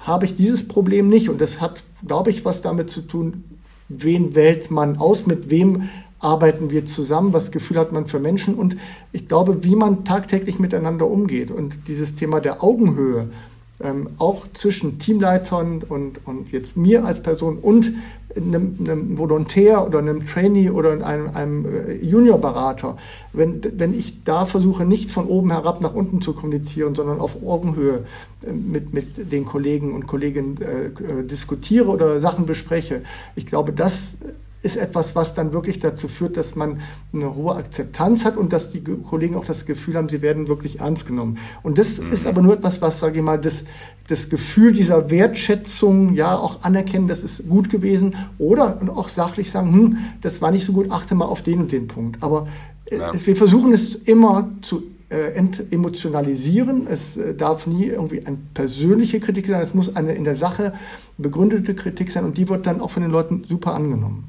habe 0.00 0.26
ich 0.26 0.36
dieses 0.36 0.66
Problem 0.66 1.08
nicht. 1.08 1.28
Und 1.28 1.40
das 1.40 1.60
hat, 1.60 1.82
glaube 2.06 2.30
ich, 2.30 2.44
was 2.44 2.62
damit 2.62 2.90
zu 2.90 3.02
tun, 3.02 3.44
wen 3.88 4.34
wählt 4.34 4.70
man 4.70 4.96
aus, 4.98 5.26
mit 5.26 5.50
wem 5.50 5.88
arbeiten 6.20 6.70
wir 6.70 6.84
zusammen, 6.86 7.32
was 7.32 7.52
Gefühl 7.52 7.78
hat 7.78 7.92
man 7.92 8.06
für 8.06 8.18
Menschen 8.18 8.56
und 8.56 8.76
ich 9.12 9.28
glaube, 9.28 9.62
wie 9.62 9.76
man 9.76 10.04
tagtäglich 10.04 10.58
miteinander 10.58 11.06
umgeht. 11.06 11.50
Und 11.52 11.86
dieses 11.86 12.16
Thema 12.16 12.40
der 12.40 12.62
Augenhöhe, 12.62 13.30
ähm, 13.80 14.10
auch 14.18 14.46
zwischen 14.52 14.98
Teamleitern 14.98 15.82
und, 15.88 16.26
und 16.26 16.50
jetzt 16.52 16.76
mir 16.76 17.04
als 17.04 17.22
Person 17.22 17.58
und 17.58 17.92
einem, 18.36 18.76
einem 18.80 19.18
Volontär 19.18 19.86
oder 19.86 19.98
einem 19.98 20.26
Trainee 20.26 20.70
oder 20.70 21.04
einem, 21.04 21.30
einem 21.34 21.66
äh, 21.66 21.94
Juniorberater, 22.04 22.96
wenn, 23.32 23.60
wenn 23.76 23.98
ich 23.98 24.22
da 24.24 24.44
versuche, 24.44 24.84
nicht 24.84 25.10
von 25.10 25.26
oben 25.26 25.50
herab 25.50 25.80
nach 25.80 25.94
unten 25.94 26.20
zu 26.20 26.32
kommunizieren, 26.32 26.94
sondern 26.94 27.20
auf 27.20 27.42
Augenhöhe 27.42 28.04
äh, 28.42 28.52
mit, 28.52 28.92
mit 28.92 29.32
den 29.32 29.44
Kollegen 29.44 29.94
und 29.94 30.06
Kolleginnen 30.06 30.58
äh, 30.60 31.20
äh, 31.20 31.24
diskutiere 31.24 31.88
oder 31.88 32.20
Sachen 32.20 32.46
bespreche, 32.46 33.02
ich 33.34 33.46
glaube, 33.46 33.72
das 33.72 34.16
ist 34.62 34.76
etwas, 34.76 35.14
was 35.14 35.34
dann 35.34 35.52
wirklich 35.52 35.78
dazu 35.78 36.08
führt, 36.08 36.36
dass 36.36 36.56
man 36.56 36.80
eine 37.12 37.34
hohe 37.34 37.54
Akzeptanz 37.54 38.24
hat 38.24 38.36
und 38.36 38.52
dass 38.52 38.70
die 38.70 38.82
Kollegen 38.82 39.36
auch 39.36 39.44
das 39.44 39.66
Gefühl 39.66 39.94
haben, 39.94 40.08
sie 40.08 40.20
werden 40.20 40.48
wirklich 40.48 40.80
ernst 40.80 41.06
genommen. 41.06 41.38
Und 41.62 41.78
das 41.78 42.00
mhm. 42.00 42.10
ist 42.12 42.26
aber 42.26 42.42
nur 42.42 42.54
etwas, 42.54 42.82
was, 42.82 42.98
sage 42.98 43.18
ich 43.18 43.24
mal, 43.24 43.38
das, 43.38 43.64
das 44.08 44.28
Gefühl 44.28 44.72
dieser 44.72 45.10
Wertschätzung, 45.10 46.14
ja, 46.14 46.34
auch 46.36 46.62
anerkennen, 46.64 47.08
das 47.08 47.22
ist 47.22 47.48
gut 47.48 47.70
gewesen 47.70 48.16
oder 48.38 48.80
und 48.80 48.90
auch 48.90 49.08
sachlich 49.08 49.50
sagen, 49.50 49.72
hm, 49.72 49.96
das 50.22 50.42
war 50.42 50.50
nicht 50.50 50.64
so 50.64 50.72
gut, 50.72 50.90
achte 50.90 51.14
mal 51.14 51.26
auf 51.26 51.42
den 51.42 51.60
und 51.60 51.72
den 51.72 51.86
Punkt. 51.86 52.22
Aber 52.22 52.48
äh, 52.86 52.98
ja. 52.98 53.14
es, 53.14 53.26
wir 53.26 53.36
versuchen 53.36 53.72
es 53.72 53.94
immer 53.94 54.50
zu 54.62 54.82
äh, 55.10 55.32
entemotionalisieren. 55.34 56.86
Es 56.86 57.16
äh, 57.16 57.34
darf 57.34 57.66
nie 57.66 57.86
irgendwie 57.86 58.26
eine 58.26 58.38
persönliche 58.54 59.20
Kritik 59.20 59.46
sein. 59.46 59.62
Es 59.62 59.72
muss 59.72 59.94
eine 59.94 60.14
in 60.14 60.24
der 60.24 60.36
Sache 60.36 60.72
begründete 61.16 61.74
Kritik 61.74 62.10
sein 62.10 62.24
und 62.24 62.36
die 62.36 62.48
wird 62.48 62.66
dann 62.66 62.80
auch 62.80 62.90
von 62.90 63.02
den 63.02 63.12
Leuten 63.12 63.44
super 63.44 63.74
angenommen. 63.74 64.28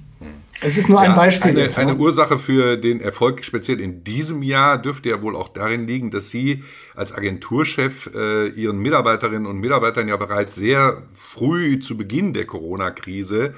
Es 0.62 0.78
ist 0.78 0.90
nur 0.90 1.00
ein 1.00 1.12
ja, 1.12 1.16
Beispiel. 1.16 1.52
Eine, 1.52 1.62
jetzt, 1.62 1.80
eine 1.80 1.94
ne? 1.94 2.00
Ursache 2.00 2.38
für 2.38 2.76
den 2.76 3.00
Erfolg 3.00 3.46
speziell 3.46 3.80
in 3.80 4.04
diesem 4.04 4.44
Jahr 4.44 4.78
dürfte 4.78 5.10
ja 5.10 5.22
wohl 5.22 5.36
auch 5.36 5.50
darin 5.50 5.88
liegen, 5.88 6.12
dass 6.12 6.30
Sie 6.30 6.64
als 6.96 7.14
Agenturchef 7.14 8.10
äh, 8.14 8.48
Ihren 8.50 8.80
Mitarbeiterinnen 8.80 9.46
und 9.46 9.60
Mitarbeitern 9.60 10.08
ja 10.08 10.18
bereits 10.18 10.56
sehr 10.56 11.04
früh 11.14 11.80
zu 11.80 11.98
Beginn 11.98 12.34
der 12.34 12.46
Corona-Krise 12.46 13.54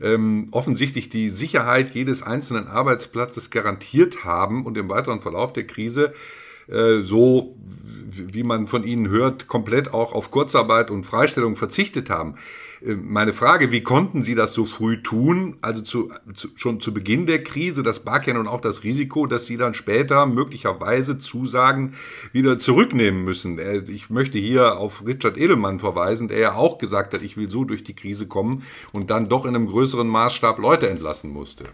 ähm, 0.00 0.48
offensichtlich 0.52 1.08
die 1.10 1.30
Sicherheit 1.30 1.90
jedes 1.90 2.22
einzelnen 2.22 2.68
Arbeitsplatzes 2.68 3.50
garantiert 3.50 4.24
haben 4.24 4.64
und 4.64 4.76
im 4.76 4.88
weiteren 4.88 5.20
Verlauf 5.20 5.52
der 5.52 5.66
Krise 5.66 6.14
äh, 6.68 7.00
so, 7.02 7.56
wie 8.10 8.42
man 8.42 8.66
von 8.66 8.84
Ihnen 8.84 9.08
hört, 9.08 9.48
komplett 9.48 9.92
auch 9.92 10.12
auf 10.12 10.30
Kurzarbeit 10.30 10.90
und 10.90 11.04
Freistellung 11.04 11.56
verzichtet 11.56 12.10
haben. 12.10 12.36
Äh, 12.84 12.94
meine 12.94 13.32
Frage, 13.32 13.72
wie 13.72 13.82
konnten 13.82 14.22
Sie 14.22 14.34
das 14.34 14.54
so 14.54 14.64
früh 14.64 15.02
tun? 15.02 15.56
Also 15.60 15.82
zu, 15.82 16.10
zu, 16.34 16.48
schon 16.56 16.80
zu 16.80 16.92
Beginn 16.92 17.26
der 17.26 17.42
Krise, 17.42 17.82
das 17.82 18.00
barg 18.00 18.26
ja 18.26 18.34
nun 18.34 18.48
auch 18.48 18.60
das 18.60 18.84
Risiko, 18.84 19.26
dass 19.26 19.46
Sie 19.46 19.56
dann 19.56 19.74
später 19.74 20.26
möglicherweise 20.26 21.18
Zusagen 21.18 21.94
wieder 22.32 22.58
zurücknehmen 22.58 23.24
müssen. 23.24 23.58
Äh, 23.58 23.78
ich 23.88 24.10
möchte 24.10 24.38
hier 24.38 24.78
auf 24.78 25.06
Richard 25.06 25.36
Edelmann 25.36 25.78
verweisen, 25.78 26.28
der 26.28 26.38
ja 26.38 26.54
auch 26.54 26.78
gesagt 26.78 27.14
hat, 27.14 27.22
ich 27.22 27.36
will 27.36 27.48
so 27.48 27.64
durch 27.64 27.84
die 27.84 27.94
Krise 27.94 28.26
kommen 28.26 28.62
und 28.92 29.10
dann 29.10 29.28
doch 29.28 29.44
in 29.44 29.54
einem 29.54 29.66
größeren 29.66 30.06
Maßstab 30.06 30.58
Leute 30.58 30.88
entlassen 30.88 31.30
musste. 31.30 31.64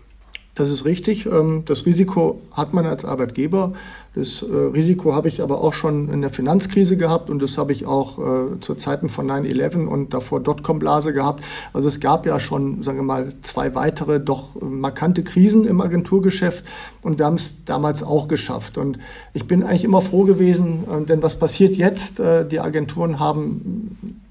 Das 0.55 0.71
ist 0.71 0.85
richtig. 0.85 1.27
Ähm, 1.27 1.65
das 1.65 1.85
Risiko 1.87 2.41
hat 2.53 2.75
man 2.75 2.87
als 2.87 3.05
Arbeitgeber. 3.05 3.73
Das 4.15 4.43
äh, 4.43 4.47
Risiko 4.47 5.13
habe 5.13 5.27
ich 5.27 5.43
aber 5.43 5.61
auch 5.61 5.73
schon 5.73 6.09
in 6.09 6.21
der 6.21 6.31
Finanzkrise 6.31 6.97
gehabt 6.97 7.31
und 7.31 7.43
das 7.43 7.59
habe 7.59 7.73
ich 7.73 7.85
auch 7.85 8.19
äh, 8.19 8.61
zu 8.61 8.77
Zeiten 8.77 9.09
von 9.09 9.29
9-11 9.29 9.87
und 9.87 10.15
davor 10.15 10.41
Dotcom-Blase 10.41 11.13
gehabt. 11.13 11.43
Also 11.73 11.89
es 11.89 11.99
gab 11.99 12.25
ja 12.25 12.39
schon, 12.39 12.83
sagen 12.85 12.99
wir 12.99 13.03
mal, 13.03 13.29
zwei 13.43 13.75
weitere 13.75 14.21
doch 14.21 14.51
markante 14.61 15.25
Krisen 15.25 15.65
im 15.65 15.81
Agenturgeschäft 15.81 16.65
und 17.03 17.19
wir 17.19 17.27
haben 17.27 17.35
es 17.35 17.65
damals 17.65 18.05
auch 18.05 18.29
geschafft. 18.29 18.79
Und 18.79 18.99
ich 19.33 19.47
bin 19.47 19.65
eigentlich 19.65 19.85
immer 19.85 20.01
froh 20.01 20.23
gewesen, 20.23 20.85
äh, 20.89 21.05
denn 21.05 21.23
was 21.23 21.37
passiert 21.37 21.77
jetzt? 21.77 22.21
Die 22.51 22.61
Agenturen 22.61 23.19
haben 23.19 24.24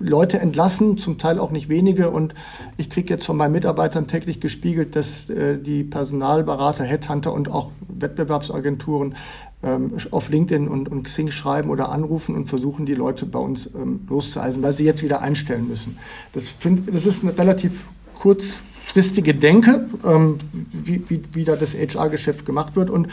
Leute 0.00 0.38
entlassen, 0.38 0.96
zum 0.96 1.18
Teil 1.18 1.38
auch 1.38 1.50
nicht 1.50 1.68
wenige. 1.68 2.10
Und 2.10 2.34
ich 2.76 2.88
kriege 2.90 3.12
jetzt 3.12 3.26
von 3.26 3.36
meinen 3.36 3.52
Mitarbeitern 3.52 4.06
täglich 4.06 4.40
gespiegelt, 4.40 4.94
dass 4.94 5.28
äh, 5.28 5.58
die 5.58 5.82
Personalberater, 5.84 6.84
Headhunter 6.84 7.32
und 7.32 7.50
auch 7.50 7.72
Wettbewerbsagenturen 7.88 9.16
ähm, 9.62 9.92
auf 10.12 10.28
LinkedIn 10.28 10.68
und, 10.68 10.88
und 10.88 11.02
Xing 11.02 11.30
schreiben 11.30 11.70
oder 11.70 11.90
anrufen 11.90 12.36
und 12.36 12.46
versuchen, 12.46 12.86
die 12.86 12.94
Leute 12.94 13.26
bei 13.26 13.40
uns 13.40 13.68
ähm, 13.74 14.00
loszueisen, 14.08 14.62
weil 14.62 14.72
sie 14.72 14.84
jetzt 14.84 15.02
wieder 15.02 15.20
einstellen 15.20 15.66
müssen. 15.66 15.98
Das, 16.32 16.48
find, 16.48 16.94
das 16.94 17.06
ist 17.06 17.24
eine 17.24 17.36
relativ 17.36 17.86
kurzfristige 18.20 19.34
Denke, 19.34 19.88
ähm, 20.04 20.38
wie, 20.72 21.02
wie, 21.08 21.22
wie 21.32 21.44
da 21.44 21.56
das 21.56 21.74
HR-Geschäft 21.74 22.46
gemacht 22.46 22.76
wird. 22.76 22.88
Und 22.88 23.08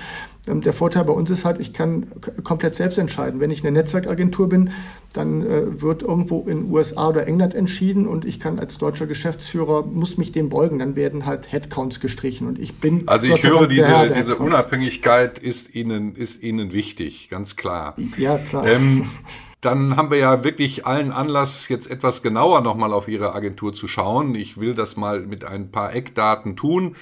der 0.47 0.73
Vorteil 0.73 1.03
bei 1.05 1.13
uns 1.13 1.29
ist 1.29 1.43
halt, 1.45 1.59
ich 1.59 1.73
kann 1.73 2.05
komplett 2.43 2.75
selbst 2.75 2.97
entscheiden. 2.97 3.39
Wenn 3.39 3.51
ich 3.51 3.63
eine 3.63 3.71
Netzwerkagentur 3.71 4.47
bin, 4.47 4.71
dann 5.13 5.41
äh, 5.41 5.81
wird 5.81 6.03
irgendwo 6.03 6.41
in 6.47 6.71
USA 6.71 7.09
oder 7.09 7.27
England 7.27 7.55
entschieden 7.55 8.07
und 8.07 8.25
ich 8.25 8.39
kann 8.39 8.59
als 8.59 8.77
deutscher 8.77 9.07
Geschäftsführer, 9.07 9.85
muss 9.85 10.17
mich 10.17 10.31
dem 10.31 10.49
beugen. 10.49 10.79
Dann 10.79 10.95
werden 10.95 11.25
halt 11.25 11.51
Headcounts 11.51 11.99
gestrichen 11.99 12.47
und 12.47 12.59
ich 12.59 12.75
bin... 12.75 13.07
Also 13.07 13.27
ich 13.27 13.43
höre, 13.43 13.67
diese, 13.67 14.13
diese 14.15 14.35
Unabhängigkeit 14.35 15.39
ist 15.39 15.73
Ihnen, 15.73 16.15
ist 16.15 16.43
Ihnen 16.43 16.73
wichtig, 16.73 17.29
ganz 17.29 17.55
klar. 17.55 17.95
Ja, 18.17 18.37
klar. 18.37 18.67
Ähm, 18.67 19.07
dann 19.61 19.95
haben 19.95 20.11
wir 20.11 20.19
ja 20.19 20.43
wirklich 20.43 20.85
allen 20.85 21.11
Anlass, 21.11 21.69
jetzt 21.69 21.89
etwas 21.89 22.21
genauer 22.21 22.61
nochmal 22.61 22.93
auf 22.93 23.07
Ihre 23.07 23.33
Agentur 23.33 23.73
zu 23.73 23.87
schauen. 23.87 24.35
Ich 24.35 24.59
will 24.59 24.75
das 24.75 24.95
mal 24.95 25.21
mit 25.21 25.43
ein 25.43 25.71
paar 25.71 25.95
Eckdaten 25.95 26.55
tun. 26.55 26.95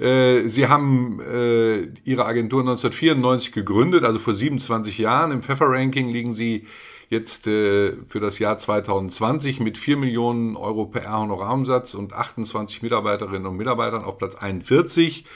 Äh, 0.00 0.48
Sie 0.48 0.66
haben 0.66 1.20
äh, 1.20 1.88
Ihre 2.04 2.24
Agentur 2.24 2.60
1994 2.60 3.52
gegründet, 3.52 4.04
also 4.04 4.18
vor 4.18 4.32
27 4.32 4.98
Jahren. 4.98 5.30
Im 5.30 5.42
Pfeffer-Ranking 5.42 6.08
liegen 6.08 6.32
Sie 6.32 6.64
jetzt 7.10 7.46
äh, 7.46 7.96
für 8.06 8.20
das 8.20 8.38
Jahr 8.38 8.56
2020 8.58 9.60
mit 9.60 9.76
4 9.76 9.98
Millionen 9.98 10.56
Euro 10.56 10.86
PR 10.86 11.18
Honorarumsatz 11.18 11.94
und 11.94 12.14
28 12.14 12.82
Mitarbeiterinnen 12.82 13.46
und 13.46 13.56
Mitarbeitern 13.56 14.02
auf 14.02 14.16
Platz 14.16 14.36
41. 14.36 15.26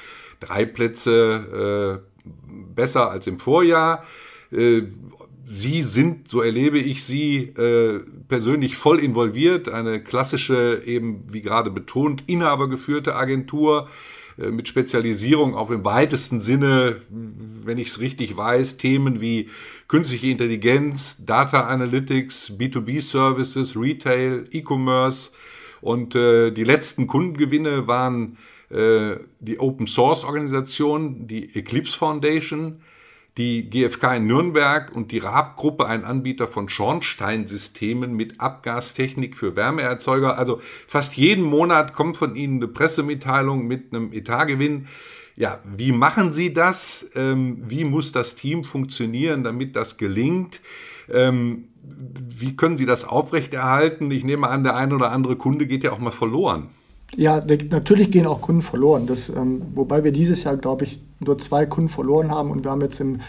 Drei 0.41 0.65
Plätze 0.65 2.03
äh, 2.25 2.31
besser 2.75 3.11
als 3.11 3.27
im 3.27 3.39
Vorjahr. 3.39 4.05
Äh, 4.51 4.83
Sie 5.47 5.83
sind, 5.83 6.29
so 6.29 6.41
erlebe 6.41 6.79
ich 6.79 7.05
Sie, 7.05 7.53
persönlich 8.29 8.79
voll 8.79 8.99
involviert. 8.99 9.69
Eine 9.69 10.03
klassische, 10.03 10.81
eben 10.87 11.27
wie 11.29 11.43
gerade 11.43 11.71
betont, 11.71 12.25
inhabergeführte 12.27 13.15
Agentur 13.15 13.89
mit 14.37 14.69
Spezialisierung 14.69 15.55
auch 15.55 15.71
im 15.71 15.85
weitesten 15.85 16.41
Sinne, 16.41 17.03
wenn 17.09 17.79
ich 17.79 17.89
es 17.89 18.01
richtig 18.01 18.37
weiß, 18.37 18.77
Themen 18.77 19.21
wie 19.21 19.49
künstliche 19.89 20.29
Intelligenz, 20.29 21.25
Data 21.25 21.67
Analytics, 21.67 22.53
B2B 22.59 23.01
Services, 23.01 23.77
Retail, 23.77 24.45
E-Commerce. 24.51 25.31
Und 25.81 26.15
äh, 26.15 26.51
die 26.51 26.65
letzten 26.65 27.07
Kundengewinne 27.07 27.87
waren 27.87 28.39
äh, 28.71 29.17
die 29.41 29.61
Open 29.61 29.87
Source 29.87 30.25
Organisation, 30.25 31.27
die 31.27 31.55
Eclipse 31.55 31.97
Foundation, 31.97 32.81
die 33.37 33.69
GfK 33.69 34.17
in 34.17 34.27
Nürnberg 34.27 34.95
und 34.95 35.11
die 35.11 35.19
Raab-Gruppe, 35.19 35.87
ein 35.87 36.05
Anbieter 36.05 36.47
von 36.47 36.69
Schornsteinsystemen 36.69 38.15
mit 38.15 38.41
Abgastechnik 38.41 39.37
für 39.37 39.57
Wärmeerzeuger. 39.57 40.39
Also 40.39 40.61
fast 40.87 41.17
jeden 41.17 41.45
Monat 41.45 41.95
kommt 41.95 42.17
von 42.17 42.37
Ihnen 42.37 42.57
eine 42.57 42.69
Pressemitteilung 42.69 43.67
mit 43.67 43.93
einem 43.93 44.13
Etatgewinn. 44.13 44.87
Ja, 45.37 45.61
wie 45.65 45.91
machen 45.91 46.33
Sie 46.33 46.53
das? 46.53 47.11
Ähm, 47.17 47.65
wie 47.67 47.85
muss 47.85 48.13
das 48.13 48.37
Team 48.37 48.63
funktionieren, 48.63 49.43
damit 49.43 49.75
das 49.75 49.97
gelingt? 49.97 50.61
Ähm, 51.13 51.65
wie 51.83 52.57
können 52.57 52.77
Sie 52.77 52.87
das 52.87 53.05
aufrechterhalten? 53.05 54.13
Ich 54.13 54.23
nehme 54.23 54.49
an, 54.49 54.63
der 54.63 54.77
ein 54.77 54.93
oder 54.93 55.11
andere 55.11 55.35
Kunde 55.35 55.67
geht 55.67 55.83
ja 55.83 55.91
auch 55.91 55.99
mal 55.99 56.13
verloren. 56.13 56.69
Ja, 57.17 57.43
natürlich 57.71 58.11
gehen 58.11 58.27
auch 58.27 58.41
Kunden 58.41 58.63
verloren. 58.63 59.07
Das, 59.07 59.29
ähm, 59.29 59.63
wobei 59.75 60.05
wir 60.05 60.13
dieses 60.13 60.45
Jahr, 60.45 60.57
glaube 60.57 60.85
ich, 60.85 61.01
nur 61.21 61.39
zwei 61.39 61.67
Kunden 61.67 61.89
verloren 61.89 62.31
haben 62.31 62.51
und 62.51 62.65
wir 62.65 62.71
haben 62.71 62.81
jetzt 62.81 63.01
im 63.01 63.21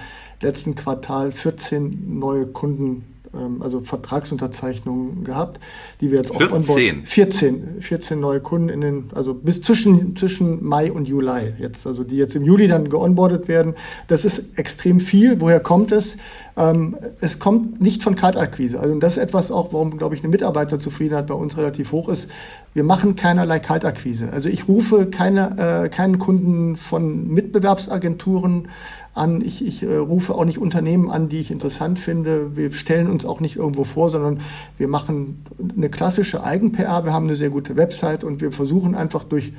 letzten 0.42 0.76
Quartal 0.76 1.32
14 1.32 2.20
neue 2.20 2.48
Kunden 2.48 3.15
also 3.60 3.82
Vertragsunterzeichnungen 3.82 5.24
gehabt, 5.24 5.60
die 6.02 6.12
wir 6.12 6.20
jetzt 6.20 6.36
14. 6.36 6.58
auch 6.58 6.64
14. 6.64 7.06
14, 7.06 7.82
14 7.82 8.20
neue 8.20 8.40
Kunden 8.40 8.70
in 8.70 8.82
den, 8.82 9.10
also 9.14 9.34
bis 9.34 9.62
zwischen, 9.62 10.16
zwischen 10.16 10.64
Mai 10.64 10.92
und 10.92 11.08
Juli 11.08 11.54
jetzt, 11.60 11.86
also 11.88 12.04
die 12.04 12.18
jetzt 12.18 12.36
im 12.36 12.44
Juli 12.44 12.68
dann 12.68 12.90
geonboardet 12.90 13.48
werden. 13.48 13.76
Das 14.08 14.26
ist 14.26 14.58
extrem 14.58 15.00
viel. 15.00 15.42
Woher 15.42 15.60
kommt 15.60 15.92
es? 15.92 16.18
Ähm, 16.58 16.98
es 17.20 17.40
kommt 17.40 17.82
nicht 17.82 18.04
von 18.04 18.16
Kaltakquise. 18.16 18.80
Also 18.80 18.98
das 19.00 19.18
ist 19.18 19.24
etwas 19.24 19.52
auch, 19.52 19.74
warum, 19.74 19.98
glaube 19.98 20.16
ich, 20.16 20.22
eine 20.22 20.30
Mitarbeiterzufriedenheit 20.30 21.28
bei 21.28 21.34
uns 21.34 21.58
relativ 21.58 21.92
hoch 21.92 22.10
ist. 22.10 22.30
Wir 22.74 22.84
machen 22.84 23.16
keinerlei 23.16 23.60
Kaltakquise. 23.60 24.30
Also 24.32 24.50
ich 24.50 24.68
rufe 24.68 25.06
keine, 25.08 25.84
äh, 25.86 25.90
keinen 25.90 26.20
Kunden 26.20 26.76
von 26.76 27.28
Mitbewerbsagenturen 27.28 28.70
an. 29.16 29.42
Ich, 29.42 29.66
ich 29.66 29.84
äh, 29.84 29.96
rufe 29.96 30.36
auch 30.36 30.46
nicht 30.46 30.60
Unternehmen 30.60 31.10
an, 31.10 31.30
die 31.30 31.40
ich 31.40 31.50
interessant 31.50 31.98
finde. 31.98 32.56
Wir 32.56 32.72
stellen 32.72 33.10
uns 33.10 33.26
auch 33.26 33.40
nicht 33.40 33.56
irgendwo 33.56 33.84
vor, 33.84 34.10
sondern 34.10 34.42
wir 34.78 34.88
machen 34.88 35.44
eine 35.76 35.90
klassische 35.90 36.44
Eigen-PR. 36.44 37.06
Wir 37.06 37.14
haben 37.14 37.26
eine 37.26 37.36
sehr 37.36 37.50
gute 37.50 37.78
Website 37.78 38.24
und 38.24 38.42
wir 38.42 38.52
versuchen 38.52 38.94
einfach 38.94 39.24
durch 39.24 39.54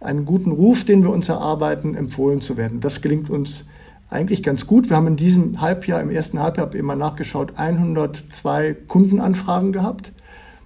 einen 0.00 0.24
guten 0.24 0.52
Ruf, 0.52 0.84
den 0.84 1.02
wir 1.02 1.10
uns 1.10 1.28
erarbeiten, 1.28 1.94
empfohlen 1.94 2.40
zu 2.40 2.56
werden. 2.56 2.80
Das 2.80 3.02
gelingt 3.02 3.28
uns 3.28 3.64
eigentlich 4.08 4.42
ganz 4.42 4.66
gut. 4.66 4.88
Wir 4.88 4.96
haben 4.96 5.06
in 5.06 5.16
diesem 5.16 5.60
Halbjahr, 5.60 6.00
im 6.00 6.10
ersten 6.10 6.40
Halbjahr, 6.40 6.66
habe 6.66 6.76
ich 6.76 6.80
immer 6.80 6.96
nachgeschaut, 6.96 7.52
102 7.56 8.76
Kundenanfragen 8.88 9.72
gehabt. 9.72 10.12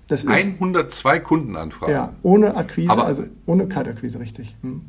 Das 0.07 0.25
ist, 0.25 0.31
102 0.31 1.19
Kundenanfragen? 1.21 1.95
Ja, 1.95 2.13
ohne 2.23 2.57
Akquise, 2.57 2.91
Aber 2.91 3.07
also 3.07 3.25
ohne 3.47 3.67
Kaltakquise, 3.67 4.21
richtig. 4.21 4.55
Hm. 4.63 4.83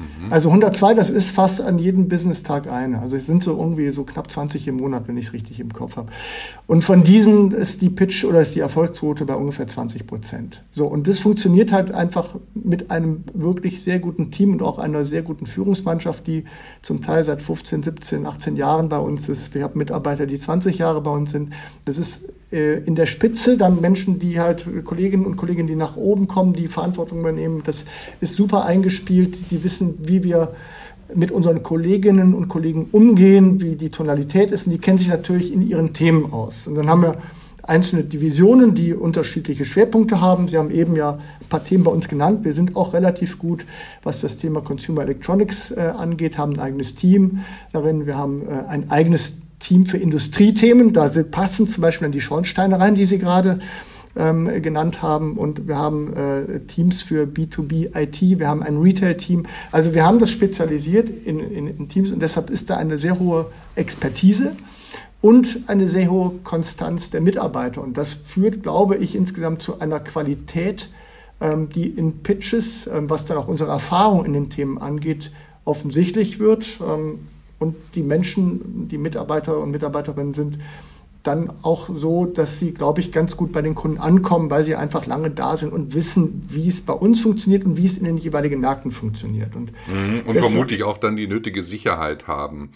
Mhm. 0.00 0.32
Also 0.32 0.48
102, 0.48 0.94
das 0.94 1.10
ist 1.10 1.30
fast 1.30 1.60
an 1.60 1.78
jedem 1.78 2.08
Business-Tag 2.08 2.70
eine. 2.70 3.00
Also 3.00 3.16
es 3.16 3.26
sind 3.26 3.42
so 3.42 3.56
irgendwie 3.56 3.90
so 3.90 4.04
knapp 4.04 4.30
20 4.30 4.66
im 4.68 4.76
Monat, 4.76 5.08
wenn 5.08 5.16
ich 5.16 5.26
es 5.26 5.32
richtig 5.32 5.60
im 5.60 5.72
Kopf 5.72 5.96
habe. 5.96 6.08
Und 6.66 6.82
von 6.82 7.02
diesen 7.02 7.52
ist 7.52 7.82
die 7.82 7.90
Pitch 7.90 8.24
oder 8.24 8.40
ist 8.40 8.54
die 8.54 8.60
Erfolgsquote 8.60 9.24
bei 9.24 9.34
ungefähr 9.34 9.66
20 9.66 10.06
Prozent. 10.06 10.62
So, 10.74 10.86
und 10.86 11.08
das 11.08 11.18
funktioniert 11.18 11.72
halt 11.72 11.92
einfach 11.92 12.36
mit 12.54 12.90
einem 12.90 13.24
wirklich 13.34 13.82
sehr 13.82 13.98
guten 13.98 14.30
Team 14.30 14.52
und 14.52 14.62
auch 14.62 14.78
einer 14.78 15.04
sehr 15.04 15.22
guten 15.22 15.46
Führungsmannschaft, 15.46 16.26
die 16.26 16.44
zum 16.82 17.02
Teil 17.02 17.24
seit 17.24 17.42
15, 17.42 17.82
17, 17.82 18.26
18 18.26 18.56
Jahren 18.56 18.88
bei 18.88 18.98
uns 18.98 19.28
ist. 19.28 19.54
Wir 19.54 19.64
haben 19.64 19.78
Mitarbeiter, 19.78 20.26
die 20.26 20.38
20 20.38 20.78
Jahre 20.78 21.00
bei 21.00 21.10
uns 21.10 21.30
sind. 21.30 21.52
Das 21.84 21.98
ist 21.98 22.22
in 22.50 22.96
der 22.96 23.06
Spitze 23.06 23.56
dann 23.56 23.80
Menschen, 23.80 24.18
die 24.18 24.40
halt 24.40 24.66
Kolleginnen 24.84 25.24
und 25.24 25.36
Kollegen, 25.36 25.68
die 25.68 25.76
nach 25.76 25.96
oben 25.96 26.26
kommen, 26.26 26.52
die 26.52 26.66
Verantwortung 26.66 27.20
übernehmen. 27.20 27.62
Das 27.64 27.84
ist 28.20 28.34
super 28.34 28.64
eingespielt. 28.64 29.38
Die 29.52 29.62
wissen, 29.62 29.94
wie 30.02 30.24
wir 30.24 30.52
mit 31.14 31.30
unseren 31.30 31.62
Kolleginnen 31.62 32.34
und 32.34 32.48
Kollegen 32.48 32.88
umgehen, 32.92 33.60
wie 33.60 33.76
die 33.76 33.90
Tonalität 33.90 34.50
ist. 34.50 34.66
Und 34.66 34.72
die 34.72 34.78
kennen 34.78 34.98
sich 34.98 35.08
natürlich 35.08 35.52
in 35.52 35.62
ihren 35.62 35.92
Themen 35.92 36.32
aus. 36.32 36.66
Und 36.66 36.74
dann 36.74 36.88
haben 36.88 37.02
wir 37.02 37.18
einzelne 37.62 38.04
Divisionen, 38.04 38.74
die 38.74 38.94
unterschiedliche 38.94 39.64
Schwerpunkte 39.64 40.20
haben. 40.20 40.48
Sie 40.48 40.58
haben 40.58 40.70
eben 40.70 40.96
ja 40.96 41.20
ein 41.40 41.48
paar 41.48 41.64
Themen 41.64 41.84
bei 41.84 41.90
uns 41.90 42.08
genannt. 42.08 42.44
Wir 42.44 42.52
sind 42.52 42.74
auch 42.76 42.94
relativ 42.94 43.38
gut, 43.38 43.64
was 44.02 44.20
das 44.20 44.38
Thema 44.38 44.60
Consumer 44.60 45.02
Electronics 45.02 45.70
äh, 45.70 45.80
angeht, 45.80 46.38
haben 46.38 46.54
ein 46.54 46.60
eigenes 46.60 46.94
Team 46.94 47.40
darin. 47.72 48.06
Wir 48.06 48.16
haben 48.16 48.42
äh, 48.48 48.66
ein 48.68 48.90
eigenes 48.90 49.34
Team 49.60 49.86
für 49.86 49.98
Industriethemen. 49.98 50.92
Da 50.92 51.08
passen 51.30 51.68
zum 51.68 51.82
Beispiel 51.82 52.06
dann 52.06 52.12
die 52.12 52.20
Schornsteine 52.20 52.80
rein, 52.80 52.96
die 52.96 53.04
Sie 53.04 53.18
gerade 53.18 53.60
ähm, 54.16 54.62
genannt 54.62 55.02
haben. 55.02 55.36
Und 55.36 55.68
wir 55.68 55.76
haben 55.76 56.14
äh, 56.14 56.60
Teams 56.60 57.02
für 57.02 57.24
B2B 57.24 57.96
IT, 57.96 58.20
wir 58.38 58.48
haben 58.48 58.62
ein 58.62 58.78
Retail-Team. 58.78 59.46
Also 59.70 59.94
wir 59.94 60.04
haben 60.04 60.18
das 60.18 60.30
spezialisiert 60.30 61.08
in, 61.08 61.38
in, 61.38 61.68
in 61.68 61.88
Teams 61.88 62.10
und 62.10 62.20
deshalb 62.20 62.50
ist 62.50 62.70
da 62.70 62.76
eine 62.76 62.98
sehr 62.98 63.18
hohe 63.18 63.46
Expertise 63.76 64.56
und 65.20 65.60
eine 65.66 65.88
sehr 65.88 66.10
hohe 66.10 66.32
Konstanz 66.42 67.10
der 67.10 67.20
Mitarbeiter. 67.20 67.82
Und 67.82 67.96
das 67.96 68.14
führt, 68.14 68.62
glaube 68.62 68.96
ich, 68.96 69.14
insgesamt 69.14 69.62
zu 69.62 69.80
einer 69.80 70.00
Qualität, 70.00 70.88
ähm, 71.40 71.68
die 71.68 71.86
in 71.86 72.22
Pitches, 72.22 72.86
ähm, 72.86 73.10
was 73.10 73.24
dann 73.24 73.36
auch 73.36 73.48
unsere 73.48 73.70
Erfahrung 73.70 74.24
in 74.24 74.32
den 74.32 74.50
Themen 74.50 74.78
angeht, 74.78 75.30
offensichtlich 75.64 76.38
wird. 76.38 76.78
Ähm, 76.80 77.20
und 77.60 77.76
die 77.94 78.02
Menschen, 78.02 78.88
die 78.88 78.98
Mitarbeiter 78.98 79.60
und 79.60 79.70
Mitarbeiterinnen 79.70 80.34
sind 80.34 80.58
dann 81.22 81.52
auch 81.62 81.90
so, 81.94 82.24
dass 82.24 82.58
sie, 82.58 82.72
glaube 82.72 83.00
ich, 83.00 83.12
ganz 83.12 83.36
gut 83.36 83.52
bei 83.52 83.60
den 83.60 83.74
Kunden 83.74 83.98
ankommen, 83.98 84.50
weil 84.50 84.64
sie 84.64 84.74
einfach 84.74 85.04
lange 85.06 85.30
da 85.30 85.56
sind 85.56 85.72
und 85.72 85.92
wissen, 85.94 86.42
wie 86.48 86.66
es 86.66 86.80
bei 86.80 86.94
uns 86.94 87.20
funktioniert 87.20 87.64
und 87.64 87.76
wie 87.76 87.84
es 87.84 87.98
in 87.98 88.04
den 88.04 88.16
jeweiligen 88.16 88.60
Märkten 88.60 88.90
funktioniert. 88.90 89.54
Und, 89.54 89.72
mhm, 89.86 90.22
und 90.26 90.34
vermutlich 90.34 90.82
auch 90.82 90.96
dann 90.96 91.16
die 91.16 91.26
nötige 91.26 91.62
Sicherheit 91.62 92.26
haben. 92.26 92.70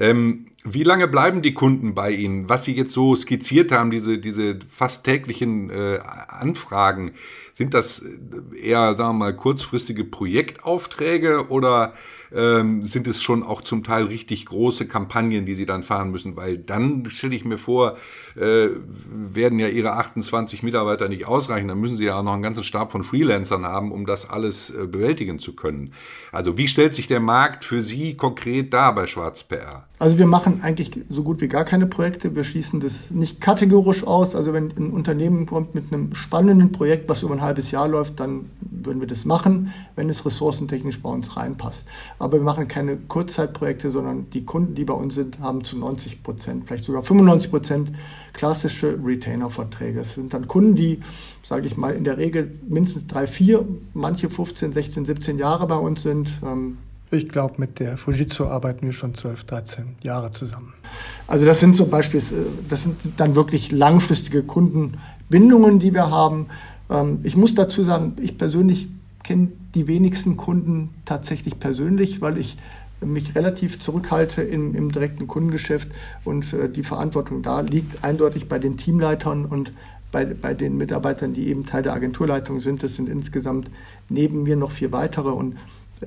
Ähm, 0.00 0.46
wie 0.64 0.82
lange 0.82 1.08
bleiben 1.08 1.42
die 1.42 1.54
Kunden 1.54 1.94
bei 1.94 2.10
Ihnen? 2.10 2.48
Was 2.48 2.64
Sie 2.64 2.74
jetzt 2.74 2.92
so 2.92 3.14
skizziert 3.14 3.70
haben, 3.70 3.90
diese, 3.90 4.18
diese 4.18 4.58
fast 4.68 5.04
täglichen 5.04 5.70
äh, 5.70 5.98
Anfragen, 5.98 7.12
sind 7.60 7.74
das 7.74 8.02
eher, 8.58 8.94
sagen 8.94 9.10
wir 9.10 9.24
mal, 9.24 9.36
kurzfristige 9.36 10.04
Projektaufträge 10.04 11.50
oder 11.50 11.92
ähm, 12.32 12.84
sind 12.84 13.06
es 13.06 13.20
schon 13.20 13.42
auch 13.42 13.60
zum 13.60 13.84
Teil 13.84 14.04
richtig 14.04 14.46
große 14.46 14.88
Kampagnen, 14.88 15.44
die 15.44 15.54
sie 15.54 15.66
dann 15.66 15.82
fahren 15.82 16.10
müssen, 16.10 16.36
weil 16.36 16.56
dann 16.56 17.04
stelle 17.10 17.34
ich 17.34 17.44
mir 17.44 17.58
vor, 17.58 17.98
äh, 18.34 18.68
werden 19.10 19.58
ja 19.58 19.68
ihre 19.68 19.92
28 19.92 20.62
Mitarbeiter 20.62 21.10
nicht 21.10 21.26
ausreichen, 21.26 21.68
dann 21.68 21.80
müssen 21.80 21.96
sie 21.96 22.06
ja 22.06 22.18
auch 22.18 22.22
noch 22.22 22.32
einen 22.32 22.42
ganzen 22.42 22.64
Stab 22.64 22.92
von 22.92 23.04
Freelancern 23.04 23.66
haben, 23.66 23.92
um 23.92 24.06
das 24.06 24.30
alles 24.30 24.70
äh, 24.70 24.86
bewältigen 24.86 25.38
zu 25.38 25.54
können. 25.54 25.92
Also 26.32 26.56
wie 26.56 26.68
stellt 26.68 26.94
sich 26.94 27.08
der 27.08 27.20
Markt 27.20 27.66
für 27.66 27.82
Sie 27.82 28.16
konkret 28.16 28.72
dar 28.72 28.94
bei 28.94 29.06
Schwarz 29.06 29.42
PR? 29.42 29.89
Also 30.00 30.16
wir 30.16 30.26
machen 30.26 30.62
eigentlich 30.62 30.92
so 31.10 31.22
gut 31.22 31.42
wie 31.42 31.48
gar 31.48 31.66
keine 31.66 31.86
Projekte. 31.86 32.34
Wir 32.34 32.42
schließen 32.42 32.80
das 32.80 33.10
nicht 33.10 33.38
kategorisch 33.38 34.02
aus. 34.02 34.34
Also 34.34 34.54
wenn 34.54 34.70
ein 34.78 34.92
Unternehmen 34.92 35.44
kommt 35.44 35.74
mit 35.74 35.92
einem 35.92 36.14
spannenden 36.14 36.72
Projekt, 36.72 37.10
was 37.10 37.22
über 37.22 37.34
ein 37.34 37.42
halbes 37.42 37.70
Jahr 37.70 37.86
läuft, 37.86 38.18
dann 38.18 38.46
würden 38.62 39.00
wir 39.00 39.06
das 39.06 39.26
machen, 39.26 39.74
wenn 39.96 40.08
es 40.08 40.24
ressourcentechnisch 40.24 41.02
bei 41.02 41.10
uns 41.10 41.36
reinpasst. 41.36 41.86
Aber 42.18 42.38
wir 42.38 42.44
machen 42.44 42.66
keine 42.66 42.96
Kurzzeitprojekte, 42.96 43.90
sondern 43.90 44.30
die 44.30 44.46
Kunden, 44.46 44.74
die 44.74 44.86
bei 44.86 44.94
uns 44.94 45.16
sind, 45.16 45.38
haben 45.40 45.64
zu 45.64 45.76
90 45.76 46.22
Prozent, 46.22 46.66
vielleicht 46.66 46.84
sogar 46.84 47.02
95 47.02 47.50
Prozent 47.50 47.92
klassische 48.32 48.98
Retainer-Verträge. 49.04 50.00
Es 50.00 50.14
sind 50.14 50.32
dann 50.32 50.48
Kunden, 50.48 50.76
die, 50.76 51.00
sage 51.42 51.66
ich 51.66 51.76
mal, 51.76 51.94
in 51.94 52.04
der 52.04 52.16
Regel 52.16 52.58
mindestens 52.66 53.06
drei, 53.06 53.26
vier, 53.26 53.68
manche 53.92 54.30
15, 54.30 54.72
16, 54.72 55.04
17 55.04 55.38
Jahre 55.38 55.66
bei 55.66 55.76
uns 55.76 56.02
sind. 56.02 56.30
Ähm, 56.42 56.78
Ich 57.12 57.28
glaube, 57.28 57.54
mit 57.58 57.80
der 57.80 57.96
Fujitsu 57.96 58.44
arbeiten 58.44 58.86
wir 58.86 58.92
schon 58.92 59.14
12, 59.14 59.44
13 59.44 59.84
Jahre 60.02 60.30
zusammen. 60.30 60.74
Also 61.26 61.44
das 61.44 61.58
sind 61.58 61.74
zum 61.74 61.90
Beispiel, 61.90 62.22
das 62.68 62.82
sind 62.84 62.96
dann 63.16 63.34
wirklich 63.34 63.72
langfristige 63.72 64.44
Kundenbindungen, 64.44 65.80
die 65.80 65.92
wir 65.92 66.08
haben. 66.10 66.46
Ähm, 66.88 67.18
ich 67.24 67.36
muss 67.36 67.54
dazu 67.56 67.82
sagen, 67.82 68.14
ich 68.20 68.38
persönlich 68.38 68.88
kenne 69.24 69.48
die 69.74 69.88
wenigsten 69.88 70.36
Kunden 70.36 70.90
tatsächlich 71.04 71.58
persönlich, 71.58 72.20
weil 72.20 72.38
ich 72.38 72.56
mich 73.00 73.34
relativ 73.34 73.80
zurückhalte 73.80 74.42
im, 74.42 74.74
im 74.76 74.92
direkten 74.92 75.26
Kundengeschäft 75.26 75.88
und 76.24 76.52
äh, 76.52 76.68
die 76.68 76.82
Verantwortung 76.82 77.42
da 77.42 77.60
liegt 77.60 78.04
eindeutig 78.04 78.48
bei 78.48 78.58
den 78.58 78.76
Teamleitern 78.76 79.46
und 79.46 79.72
bei, 80.12 80.24
bei 80.24 80.54
den 80.54 80.76
Mitarbeitern, 80.76 81.34
die 81.34 81.48
eben 81.48 81.66
Teil 81.66 81.82
der 81.82 81.94
Agenturleitung 81.94 82.60
sind. 82.60 82.82
Das 82.82 82.94
sind 82.94 83.08
insgesamt 83.08 83.70
neben 84.08 84.42
mir 84.42 84.56
noch 84.56 84.70
vier 84.70 84.92
weitere 84.92 85.30
und 85.30 85.56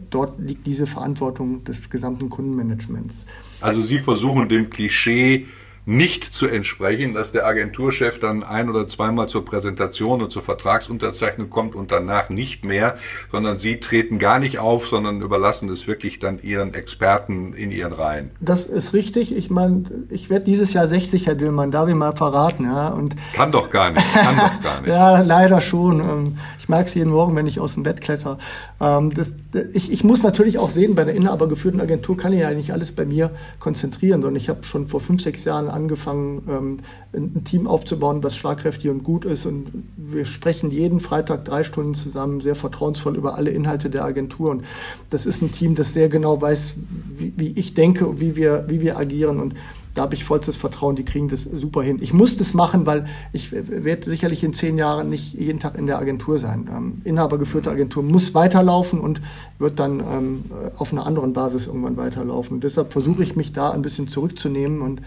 dort 0.10 0.40
liegt 0.40 0.66
diese 0.66 0.88
Verantwortung 0.88 1.64
des 1.64 1.90
gesamten 1.90 2.30
Kundenmanagements. 2.30 3.26
Also 3.62 3.82
Sie 3.82 4.00
versuchen 4.00 4.50
dem 4.50 4.70
Klischee 4.70 5.48
nicht 5.86 6.24
zu 6.24 6.48
entsprechen, 6.48 7.14
dass 7.14 7.34
der 7.34 7.46
Agenturchef 7.46 8.20
dann 8.20 8.44
ein 8.44 8.70
oder 8.70 8.88
zweimal 8.88 9.28
zur 9.28 9.44
Präsentation 9.44 10.22
und 10.22 10.32
zur 10.32 10.42
Vertragsunterzeichnung 10.42 11.50
kommt 11.50 11.76
und 11.76 11.92
danach 11.92 12.30
nicht 12.30 12.64
mehr, 12.64 12.96
sondern 13.32 13.58
Sie 13.58 13.80
treten 13.80 14.18
gar 14.18 14.40
nicht 14.40 14.60
auf, 14.60 14.88
sondern 14.88 15.22
überlassen 15.22 15.70
es 15.70 15.86
wirklich 15.86 16.20
dann 16.20 16.42
Ihren 16.42 16.74
Experten 16.74 17.54
in 17.54 17.72
Ihren 17.72 17.92
Reihen. 17.92 18.32
Das 18.40 18.66
ist 18.66 18.94
richtig. 18.94 19.36
Ich 19.36 19.50
meine, 19.50 19.84
ich 20.10 20.30
werde 20.30 20.46
dieses 20.46 20.72
Jahr 20.72 20.88
60, 20.88 21.28
Herr 21.28 21.36
Dillmann, 21.36 21.72
darf 21.72 21.90
ich 21.90 21.96
mal 21.96 22.16
verraten. 22.16 22.64
Ja? 22.64 22.90
Und 22.90 23.16
kann 23.34 23.52
doch 23.52 23.70
gar 23.70 23.90
nicht, 23.90 24.14
kann 24.14 24.38
doch 24.38 24.62
gar 24.62 24.82
nicht. 24.82 24.90
ja, 24.90 25.20
leider 25.20 25.60
schon. 25.60 26.00
Ähm, 26.00 26.38
ich 26.60 26.70
merke 26.70 26.88
es 26.88 26.94
jeden 26.94 27.12
Morgen, 27.12 27.36
wenn 27.36 27.46
ich 27.46 27.60
aus 27.60 27.74
dem 27.74 27.84
Bett 27.84 28.00
kletter. 28.00 28.38
Ähm, 28.80 29.14
das, 29.14 29.34
ich, 29.74 29.92
ich 29.92 30.06
muss 30.06 30.24
natürlich 30.24 30.60
auch 30.60 30.70
sehen, 30.70 30.96
bei 30.96 31.04
der 31.04 31.14
inhabergeführten 31.14 31.82
Agentur 31.82 32.16
kann 32.16 32.32
ich 32.32 32.40
ja 32.40 32.52
nicht 32.52 32.72
alles 32.72 32.94
bei 32.94 33.06
mir 33.06 33.32
konzentrieren, 33.60 34.22
sondern 34.22 34.38
ich 34.38 34.48
habe 34.48 34.64
schon 34.64 34.88
vor 34.88 35.02
fünf, 35.02 35.22
sechs 35.22 35.44
Jahren 35.44 35.73
angefangen, 35.74 36.44
ähm, 36.50 36.78
ein 37.14 37.44
Team 37.44 37.68
aufzubauen, 37.68 38.24
was 38.24 38.36
schlagkräftig 38.36 38.90
und 38.90 39.04
gut 39.04 39.26
ist. 39.26 39.46
Und 39.46 39.68
wir 39.98 40.26
sprechen 40.26 40.72
jeden 40.72 41.00
Freitag 41.00 41.46
drei 41.46 41.64
Stunden 41.64 41.96
zusammen, 41.96 42.40
sehr 42.40 42.56
vertrauensvoll 42.56 43.16
über 43.18 43.36
alle 43.36 43.52
Inhalte 43.52 43.90
der 43.90 44.06
Agentur. 44.06 44.52
Und 44.52 44.64
das 45.10 45.26
ist 45.26 45.42
ein 45.42 45.52
Team, 45.52 45.76
das 45.76 45.94
sehr 45.94 46.10
genau 46.10 46.42
weiß, 46.42 46.76
wie, 47.18 47.34
wie 47.36 47.54
ich 47.56 47.74
denke 47.74 48.08
und 48.08 48.20
wie 48.20 48.36
wir, 48.36 48.66
wie 48.68 48.82
wir 48.82 48.98
agieren. 48.98 49.40
Und 49.40 49.56
da 49.94 50.02
habe 50.02 50.16
ich 50.16 50.24
vollstes 50.24 50.56
Vertrauen, 50.56 50.96
die 50.96 51.06
kriegen 51.06 51.28
das 51.28 51.44
super 51.44 51.84
hin. 51.84 52.00
Ich 52.02 52.14
muss 52.14 52.36
das 52.38 52.54
machen, 52.56 52.86
weil 52.88 53.06
ich 53.32 53.52
werde 53.52 54.10
sicherlich 54.10 54.44
in 54.44 54.54
zehn 54.54 54.78
Jahren 54.78 55.10
nicht 55.10 55.34
jeden 55.34 55.60
Tag 55.60 55.78
in 55.78 55.86
der 55.86 56.00
Agentur 56.00 56.40
sein. 56.40 56.68
Ähm, 56.72 57.02
inhabergeführte 57.04 57.70
Agentur 57.70 58.02
muss 58.02 58.34
weiterlaufen 58.34 59.00
und 59.00 59.22
wird 59.60 59.80
dann 59.80 60.00
ähm, 60.00 60.46
auf 60.78 60.92
einer 60.92 61.06
anderen 61.06 61.34
Basis 61.34 61.68
irgendwann 61.68 61.96
weiterlaufen. 61.96 62.56
Und 62.56 62.64
deshalb 62.64 62.92
versuche 62.92 63.22
ich 63.22 63.36
mich 63.36 63.54
da 63.54 63.70
ein 63.72 63.84
bisschen 63.84 64.08
zurückzunehmen 64.08 64.82
und 64.82 65.02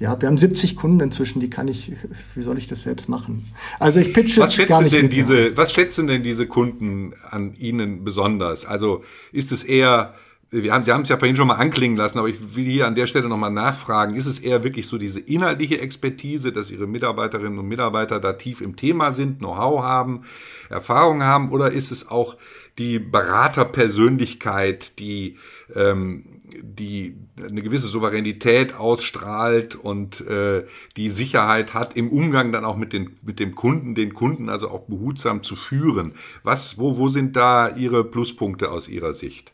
ja, 0.00 0.20
wir 0.20 0.28
haben 0.28 0.36
70 0.36 0.76
Kunden 0.76 1.00
inzwischen, 1.00 1.40
die 1.40 1.50
kann 1.50 1.68
ich, 1.68 1.92
wie 2.34 2.42
soll 2.42 2.58
ich 2.58 2.66
das 2.66 2.82
selbst 2.82 3.08
machen? 3.08 3.44
Also 3.78 4.00
ich 4.00 4.12
pitche 4.12 4.40
was 4.40 4.54
schätzen 4.54 4.72
gar 4.72 4.82
nicht 4.82 4.94
denn 4.94 5.10
diese, 5.10 5.56
Was 5.56 5.72
schätzen 5.72 6.06
denn 6.06 6.22
diese 6.22 6.46
Kunden 6.46 7.14
an 7.30 7.54
Ihnen 7.54 8.02
besonders? 8.02 8.64
Also 8.64 9.04
ist 9.32 9.52
es 9.52 9.62
eher, 9.62 10.14
wir 10.50 10.72
haben, 10.72 10.84
Sie 10.84 10.92
haben 10.92 11.02
es 11.02 11.08
ja 11.08 11.18
vorhin 11.18 11.36
schon 11.36 11.46
mal 11.46 11.54
anklingen 11.54 11.96
lassen, 11.96 12.18
aber 12.18 12.28
ich 12.28 12.56
will 12.56 12.64
hier 12.64 12.86
an 12.86 12.94
der 12.94 13.06
Stelle 13.06 13.28
nochmal 13.28 13.52
nachfragen, 13.52 14.14
ist 14.14 14.26
es 14.26 14.38
eher 14.38 14.64
wirklich 14.64 14.86
so 14.86 14.98
diese 14.98 15.20
inhaltliche 15.20 15.80
Expertise, 15.80 16.52
dass 16.52 16.70
Ihre 16.70 16.86
Mitarbeiterinnen 16.86 17.58
und 17.58 17.68
Mitarbeiter 17.68 18.18
da 18.18 18.32
tief 18.32 18.60
im 18.60 18.76
Thema 18.76 19.12
sind, 19.12 19.38
Know-how 19.38 19.82
haben, 19.82 20.22
Erfahrung 20.68 21.22
haben, 21.22 21.50
oder 21.50 21.70
ist 21.70 21.92
es 21.92 22.10
auch 22.10 22.36
die 22.78 22.98
Beraterpersönlichkeit, 22.98 24.98
die 24.98 25.38
ähm, 25.74 26.42
die 26.60 27.16
eine 27.42 27.62
gewisse 27.62 27.88
Souveränität 27.88 28.74
ausstrahlt 28.74 29.74
und 29.74 30.20
äh, 30.22 30.64
die 30.96 31.10
Sicherheit 31.10 31.74
hat, 31.74 31.96
im 31.96 32.10
Umgang 32.10 32.52
dann 32.52 32.64
auch 32.64 32.76
mit, 32.76 32.92
den, 32.92 33.16
mit 33.22 33.40
dem 33.40 33.54
Kunden, 33.54 33.94
den 33.94 34.14
Kunden 34.14 34.48
also 34.48 34.68
auch 34.68 34.82
behutsam 34.82 35.42
zu 35.42 35.56
führen. 35.56 36.12
Was, 36.42 36.78
wo, 36.78 36.98
wo 36.98 37.08
sind 37.08 37.36
da 37.36 37.74
Ihre 37.74 38.04
Pluspunkte 38.04 38.70
aus 38.70 38.88
Ihrer 38.88 39.12
Sicht? 39.12 39.52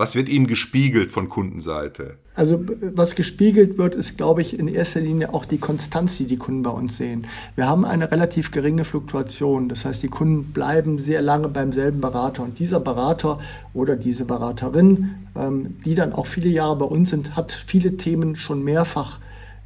Was 0.00 0.14
wird 0.14 0.30
Ihnen 0.30 0.46
gespiegelt 0.46 1.10
von 1.10 1.28
Kundenseite? 1.28 2.14
Also 2.34 2.64
was 2.94 3.16
gespiegelt 3.16 3.76
wird, 3.76 3.94
ist, 3.94 4.16
glaube 4.16 4.40
ich, 4.40 4.58
in 4.58 4.66
erster 4.66 5.02
Linie 5.02 5.34
auch 5.34 5.44
die 5.44 5.58
Konstanz, 5.58 6.16
die 6.16 6.24
die 6.24 6.38
Kunden 6.38 6.62
bei 6.62 6.70
uns 6.70 6.96
sehen. 6.96 7.26
Wir 7.54 7.68
haben 7.68 7.84
eine 7.84 8.10
relativ 8.10 8.50
geringe 8.50 8.86
Fluktuation. 8.86 9.68
Das 9.68 9.84
heißt, 9.84 10.02
die 10.02 10.08
Kunden 10.08 10.54
bleiben 10.54 10.98
sehr 10.98 11.20
lange 11.20 11.48
beim 11.48 11.70
selben 11.70 12.00
Berater. 12.00 12.44
Und 12.44 12.58
dieser 12.58 12.80
Berater 12.80 13.40
oder 13.74 13.94
diese 13.94 14.24
Beraterin, 14.24 15.16
ähm, 15.36 15.76
die 15.84 15.94
dann 15.94 16.14
auch 16.14 16.26
viele 16.26 16.48
Jahre 16.48 16.76
bei 16.76 16.86
uns 16.86 17.10
sind, 17.10 17.36
hat 17.36 17.52
viele 17.52 17.98
Themen 17.98 18.36
schon 18.36 18.64
mehrfach 18.64 19.18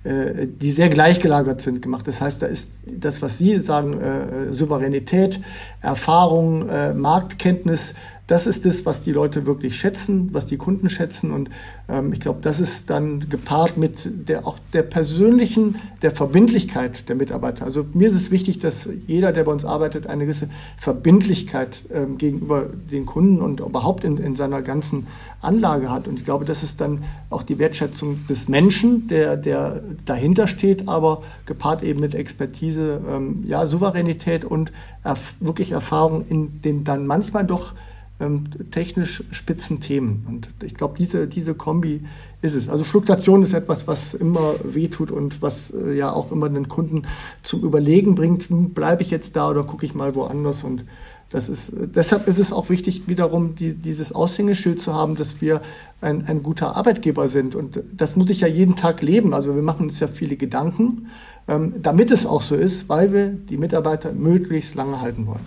äh, 0.04 0.46
die 0.46 0.70
sehr 0.70 0.90
gleichgelagert 0.90 1.62
sind, 1.62 1.80
gemacht. 1.80 2.06
Das 2.06 2.20
heißt, 2.20 2.42
da 2.42 2.46
ist 2.46 2.82
das, 2.86 3.22
was 3.22 3.38
Sie 3.38 3.58
sagen, 3.58 3.98
äh, 3.98 4.52
Souveränität, 4.52 5.40
Erfahrung, 5.80 6.68
äh, 6.68 6.92
Marktkenntnis, 6.92 7.94
das 8.26 8.46
ist 8.46 8.64
das, 8.64 8.86
was 8.86 9.02
die 9.02 9.12
Leute 9.12 9.44
wirklich 9.44 9.78
schätzen, 9.78 10.30
was 10.32 10.46
die 10.46 10.56
Kunden 10.56 10.88
schätzen. 10.88 11.30
Und 11.30 11.50
ähm, 11.88 12.12
ich 12.14 12.20
glaube, 12.20 12.38
das 12.40 12.58
ist 12.58 12.88
dann 12.88 13.28
gepaart 13.28 13.76
mit 13.76 14.28
der, 14.28 14.46
auch 14.46 14.58
der 14.72 14.82
persönlichen, 14.82 15.76
der 16.00 16.10
Verbindlichkeit 16.10 17.08
der 17.10 17.16
Mitarbeiter. 17.16 17.66
Also 17.66 17.84
mir 17.92 18.08
ist 18.08 18.14
es 18.14 18.30
wichtig, 18.30 18.60
dass 18.60 18.88
jeder, 19.06 19.32
der 19.32 19.44
bei 19.44 19.52
uns 19.52 19.66
arbeitet, 19.66 20.06
eine 20.06 20.24
gewisse 20.24 20.48
Verbindlichkeit 20.78 21.84
ähm, 21.92 22.16
gegenüber 22.16 22.64
den 22.90 23.04
Kunden 23.04 23.42
und 23.42 23.60
überhaupt 23.60 24.04
in, 24.04 24.16
in 24.16 24.34
seiner 24.36 24.62
ganzen 24.62 25.06
Anlage 25.42 25.90
hat. 25.90 26.08
Und 26.08 26.18
ich 26.18 26.24
glaube, 26.24 26.46
das 26.46 26.62
ist 26.62 26.80
dann 26.80 27.04
auch 27.28 27.42
die 27.42 27.58
Wertschätzung 27.58 28.26
des 28.26 28.48
Menschen, 28.48 29.06
der, 29.08 29.36
der 29.36 29.82
dahinter 30.06 30.46
steht, 30.46 30.88
aber 30.88 31.20
gepaart 31.44 31.82
eben 31.82 32.00
mit 32.00 32.14
Expertise, 32.14 33.02
ähm, 33.06 33.44
ja, 33.46 33.66
Souveränität 33.66 34.46
und 34.46 34.72
erf 35.02 35.34
wirklich 35.40 35.72
Erfahrung 35.72 36.24
in 36.26 36.62
den 36.62 36.84
dann 36.84 37.06
manchmal 37.06 37.44
doch 37.44 37.74
ähm, 38.20 38.44
technisch 38.70 39.24
spitzen 39.30 39.80
Themen. 39.80 40.26
Und 40.28 40.48
ich 40.62 40.74
glaube, 40.74 40.96
diese, 40.98 41.26
diese 41.26 41.54
Kombi 41.54 42.02
ist 42.42 42.54
es. 42.54 42.68
Also 42.68 42.84
Fluktuation 42.84 43.42
ist 43.42 43.54
etwas, 43.54 43.88
was 43.88 44.14
immer 44.14 44.54
wehtut 44.62 45.10
und 45.10 45.42
was 45.42 45.72
äh, 45.72 45.96
ja 45.96 46.12
auch 46.12 46.30
immer 46.30 46.48
den 46.48 46.68
Kunden 46.68 47.02
zum 47.42 47.62
Überlegen 47.62 48.14
bringt, 48.14 48.48
hm, 48.48 48.70
bleibe 48.70 49.02
ich 49.02 49.10
jetzt 49.10 49.34
da 49.36 49.50
oder 49.50 49.64
gucke 49.64 49.86
ich 49.86 49.94
mal 49.94 50.14
woanders 50.14 50.62
und 50.62 50.84
das 51.30 51.48
ist, 51.48 51.72
deshalb 51.74 52.28
ist 52.28 52.38
es 52.38 52.52
auch 52.52 52.68
wichtig, 52.68 53.08
wiederum 53.08 53.56
die, 53.56 53.74
dieses 53.74 54.12
Aushängeschild 54.12 54.80
zu 54.80 54.94
haben, 54.94 55.16
dass 55.16 55.40
wir 55.40 55.62
ein, 56.00 56.26
ein 56.26 56.44
guter 56.44 56.76
Arbeitgeber 56.76 57.26
sind. 57.26 57.56
Und 57.56 57.80
das 57.92 58.14
muss 58.14 58.30
ich 58.30 58.42
ja 58.42 58.46
jeden 58.46 58.76
Tag 58.76 59.02
leben. 59.02 59.34
Also 59.34 59.56
wir 59.56 59.62
machen 59.62 59.86
uns 59.86 59.98
ja 59.98 60.06
viele 60.06 60.36
Gedanken, 60.36 61.08
ähm, 61.48 61.74
damit 61.82 62.12
es 62.12 62.24
auch 62.24 62.42
so 62.42 62.54
ist, 62.54 62.88
weil 62.88 63.12
wir 63.12 63.30
die 63.30 63.56
Mitarbeiter 63.56 64.12
möglichst 64.12 64.76
lange 64.76 65.00
halten 65.00 65.26
wollen. 65.26 65.46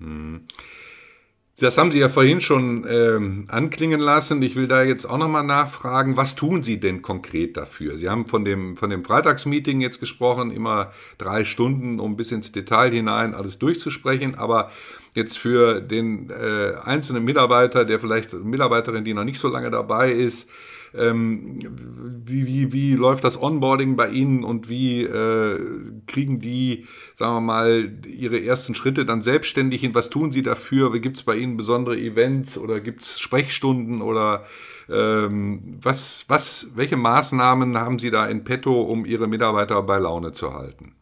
Hm. 0.00 0.40
Das 1.64 1.78
haben 1.78 1.90
Sie 1.90 1.98
ja 1.98 2.10
vorhin 2.10 2.42
schon 2.42 2.84
ähm, 2.86 3.46
anklingen 3.48 3.98
lassen. 3.98 4.42
Ich 4.42 4.54
will 4.54 4.68
da 4.68 4.82
jetzt 4.82 5.06
auch 5.06 5.16
nochmal 5.16 5.44
nachfragen, 5.44 6.14
was 6.14 6.36
tun 6.36 6.62
Sie 6.62 6.78
denn 6.78 7.00
konkret 7.00 7.56
dafür? 7.56 7.96
Sie 7.96 8.10
haben 8.10 8.26
von 8.26 8.44
dem, 8.44 8.76
von 8.76 8.90
dem 8.90 9.02
Freitagsmeeting 9.02 9.80
jetzt 9.80 9.98
gesprochen, 9.98 10.50
immer 10.50 10.92
drei 11.16 11.44
Stunden, 11.44 12.00
um 12.00 12.18
bis 12.18 12.32
ins 12.32 12.52
Detail 12.52 12.92
hinein 12.92 13.34
alles 13.34 13.58
durchzusprechen. 13.58 14.34
Aber 14.34 14.72
jetzt 15.14 15.38
für 15.38 15.80
den 15.80 16.28
äh, 16.28 16.74
einzelnen 16.84 17.24
Mitarbeiter, 17.24 17.86
der 17.86 17.98
vielleicht 17.98 18.34
Mitarbeiterin, 18.34 19.04
die 19.04 19.14
noch 19.14 19.24
nicht 19.24 19.38
so 19.38 19.48
lange 19.48 19.70
dabei 19.70 20.12
ist, 20.12 20.50
ähm, 20.96 21.58
wie, 22.24 22.46
wie, 22.46 22.72
wie 22.72 22.92
läuft 22.94 23.24
das 23.24 23.40
Onboarding 23.40 23.96
bei 23.96 24.08
Ihnen 24.08 24.44
und 24.44 24.68
wie 24.68 25.02
äh, 25.02 25.58
kriegen 26.06 26.40
die, 26.40 26.86
sagen 27.14 27.34
wir 27.34 27.40
mal, 27.40 27.92
ihre 28.06 28.42
ersten 28.42 28.74
Schritte 28.74 29.04
dann 29.04 29.22
selbstständig 29.22 29.80
hin? 29.80 29.94
Was 29.94 30.10
tun 30.10 30.30
Sie 30.30 30.42
dafür? 30.42 30.92
Gibt 31.00 31.16
es 31.16 31.22
bei 31.24 31.36
Ihnen 31.36 31.56
besondere 31.56 31.98
Events 31.98 32.56
oder 32.58 32.80
gibt 32.80 33.02
es 33.02 33.18
Sprechstunden 33.18 34.02
oder 34.02 34.44
ähm, 34.88 35.78
was, 35.82 36.24
was, 36.28 36.68
welche 36.74 36.96
Maßnahmen 36.96 37.76
haben 37.76 37.98
Sie 37.98 38.10
da 38.10 38.26
in 38.26 38.44
petto, 38.44 38.80
um 38.80 39.04
Ihre 39.04 39.26
Mitarbeiter 39.26 39.82
bei 39.82 39.98
Laune 39.98 40.32
zu 40.32 40.54
halten? 40.54 40.94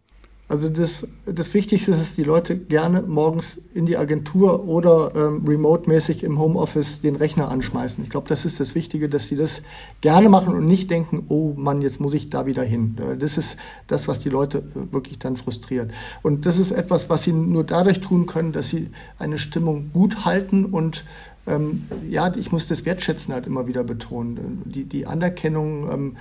Also 0.53 0.69
das, 0.69 1.07
das 1.25 1.55
Wichtigste 1.55 1.93
ist, 1.93 2.01
dass 2.01 2.15
die 2.15 2.25
Leute 2.25 2.59
gerne 2.59 3.01
morgens 3.01 3.57
in 3.73 3.87
die 3.87 3.97
Agentur 3.97 4.69
oder 4.69 5.11
ähm, 5.17 5.47
remote-mäßig 5.49 6.23
im 6.25 6.39
Homeoffice 6.39 7.01
den 7.01 7.17
Rechner 7.17 7.49
anschmeißen. 7.49 8.05
Ich 8.05 8.11
glaube, 8.11 8.29
das 8.29 8.45
ist 8.45 8.61
das 8.61 8.75
Wichtige, 8.75 9.09
dass 9.09 9.29
sie 9.29 9.37
das 9.37 9.63
gerne 10.03 10.29
machen 10.29 10.55
und 10.55 10.67
nicht 10.67 10.91
denken, 10.91 11.25
oh 11.29 11.55
Mann, 11.57 11.81
jetzt 11.81 12.01
muss 12.01 12.13
ich 12.13 12.29
da 12.29 12.45
wieder 12.45 12.63
hin. 12.63 12.99
Das 13.19 13.39
ist 13.39 13.57
das, 13.87 14.09
was 14.09 14.21
die 14.21 14.29
Leute 14.29 14.59
äh, 14.59 14.93
wirklich 14.93 15.19
dann 15.19 15.37
frustriert. 15.37 15.91
Und 16.21 16.45
das 16.45 16.59
ist 16.59 16.71
etwas, 16.71 17.09
was 17.09 17.23
sie 17.23 17.33
nur 17.33 17.65
dadurch 17.65 18.03
tun 18.03 18.27
können, 18.27 18.53
dass 18.53 18.69
sie 18.69 18.91
eine 19.19 19.39
Stimmung 19.39 19.89
gut 19.95 20.27
halten 20.27 20.67
und 20.67 21.07
ähm, 21.47 21.87
ja, 22.09 22.33
ich 22.37 22.53
muss 22.53 22.67
das 22.69 22.85
Wertschätzen 22.85 23.33
halt 23.35 23.47
immer 23.47 23.67
wieder 23.67 23.85
betonen. 23.85 24.63
Die, 24.65 24.85
die 24.85 25.07
Anerkennung, 25.07 25.91
ähm, 25.91 26.17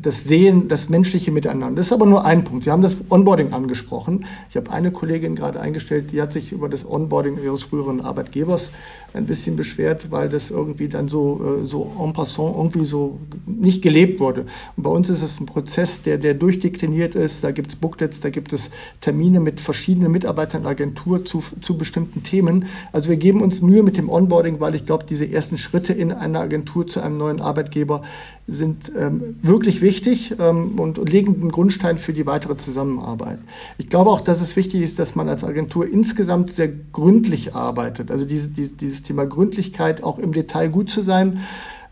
das 0.00 0.24
Sehen, 0.24 0.68
das 0.68 0.88
menschliche 0.88 1.30
Miteinander. 1.30 1.76
Das 1.76 1.86
ist 1.86 1.92
aber 1.92 2.06
nur 2.06 2.24
ein 2.24 2.44
Punkt. 2.44 2.64
Sie 2.64 2.70
haben 2.70 2.82
das 2.82 2.96
Onboarding 3.08 3.52
angesprochen. 3.52 4.26
Ich 4.50 4.56
habe 4.56 4.70
eine 4.70 4.90
Kollegin 4.90 5.34
gerade 5.34 5.60
eingestellt, 5.60 6.12
die 6.12 6.20
hat 6.20 6.32
sich 6.32 6.52
über 6.52 6.68
das 6.68 6.84
Onboarding 6.84 7.38
ihres 7.42 7.62
früheren 7.62 8.00
Arbeitgebers 8.00 8.70
ein 9.14 9.26
bisschen 9.26 9.56
beschwert, 9.56 10.10
weil 10.10 10.28
das 10.28 10.50
irgendwie 10.50 10.88
dann 10.88 11.08
so, 11.08 11.60
äh, 11.62 11.66
so 11.66 11.92
en 12.00 12.12
passant 12.12 12.56
irgendwie 12.56 12.84
so 12.84 13.18
nicht 13.46 13.82
gelebt 13.82 14.20
wurde. 14.20 14.46
Und 14.76 14.82
bei 14.84 14.90
uns 14.90 15.10
ist 15.10 15.22
es 15.22 15.38
ein 15.38 15.46
Prozess, 15.46 16.02
der, 16.02 16.18
der 16.18 16.34
durchdekliniert 16.34 17.14
ist. 17.14 17.44
Da 17.44 17.50
gibt 17.50 17.70
es 17.70 17.76
Booklets, 17.76 18.20
da 18.20 18.30
gibt 18.30 18.52
es 18.52 18.70
Termine 19.00 19.40
mit 19.40 19.60
verschiedenen 19.60 20.12
Mitarbeitern 20.12 20.62
der 20.62 20.72
Agentur 20.72 21.24
zu, 21.24 21.42
zu 21.60 21.76
bestimmten 21.76 22.22
Themen. 22.22 22.66
Also 22.92 23.10
wir 23.10 23.16
geben 23.16 23.42
uns 23.42 23.60
Mühe 23.60 23.82
mit 23.82 23.96
dem 23.96 24.08
Onboarding, 24.08 24.60
weil 24.60 24.74
ich 24.74 24.86
glaube, 24.86 25.04
diese 25.08 25.30
ersten 25.30 25.58
Schritte 25.58 25.92
in 25.92 26.12
einer 26.12 26.40
Agentur 26.40 26.86
zu 26.86 27.00
einem 27.00 27.18
neuen 27.18 27.40
Arbeitgeber 27.40 28.02
sind 28.48 28.90
ähm, 28.98 29.36
wirklich 29.42 29.80
wichtig 29.82 30.34
ähm, 30.38 30.78
und, 30.78 30.98
legen 31.08 31.36
einen 31.40 31.52
Grundstein 31.52 31.98
für 31.98 32.12
die 32.12 32.26
weitere 32.26 32.56
Zusammenarbeit. 32.56 33.38
Ich 33.78 33.88
glaube 33.88 34.10
auch, 34.10 34.20
dass 34.20 34.40
es 34.40 34.56
wichtig 34.56 34.82
ist, 34.82 34.98
dass 34.98 35.14
man 35.14 35.28
als 35.28 35.44
Agentur 35.44 35.88
insgesamt 35.88 36.50
sehr 36.50 36.68
gründlich 36.68 37.54
arbeitet. 37.54 38.10
Also 38.10 38.24
diese, 38.24 38.48
die, 38.48 38.68
dieses 38.68 39.02
Thema 39.02 39.26
Gründlichkeit, 39.26 40.02
auch 40.02 40.18
im 40.18 40.32
Detail 40.32 40.68
gut 40.68 40.90
zu 40.90 41.02
sein, 41.02 41.40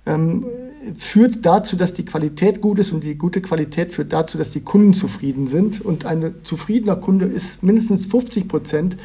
ähm, 0.06 0.44
führt 0.96 1.44
dazu, 1.44 1.76
dass 1.76 1.92
die 1.92 2.04
Qualität 2.04 2.60
gut 2.60 2.78
ist 2.78 2.92
und 2.92 3.04
die 3.04 3.14
gute 3.16 3.40
Qualität 3.40 3.92
führt 3.92 4.12
dazu, 4.12 4.38
dass 4.38 4.50
die 4.50 4.60
Kunden 4.60 4.92
zufrieden 4.92 5.46
sind. 5.46 5.80
Und 5.80 6.04
ein 6.06 6.34
zufriedener 6.42 6.96
Kunde 6.96 7.26
ist 7.26 7.62
mindestens 7.62 8.06
50 8.06 8.48
Prozent 8.48 8.96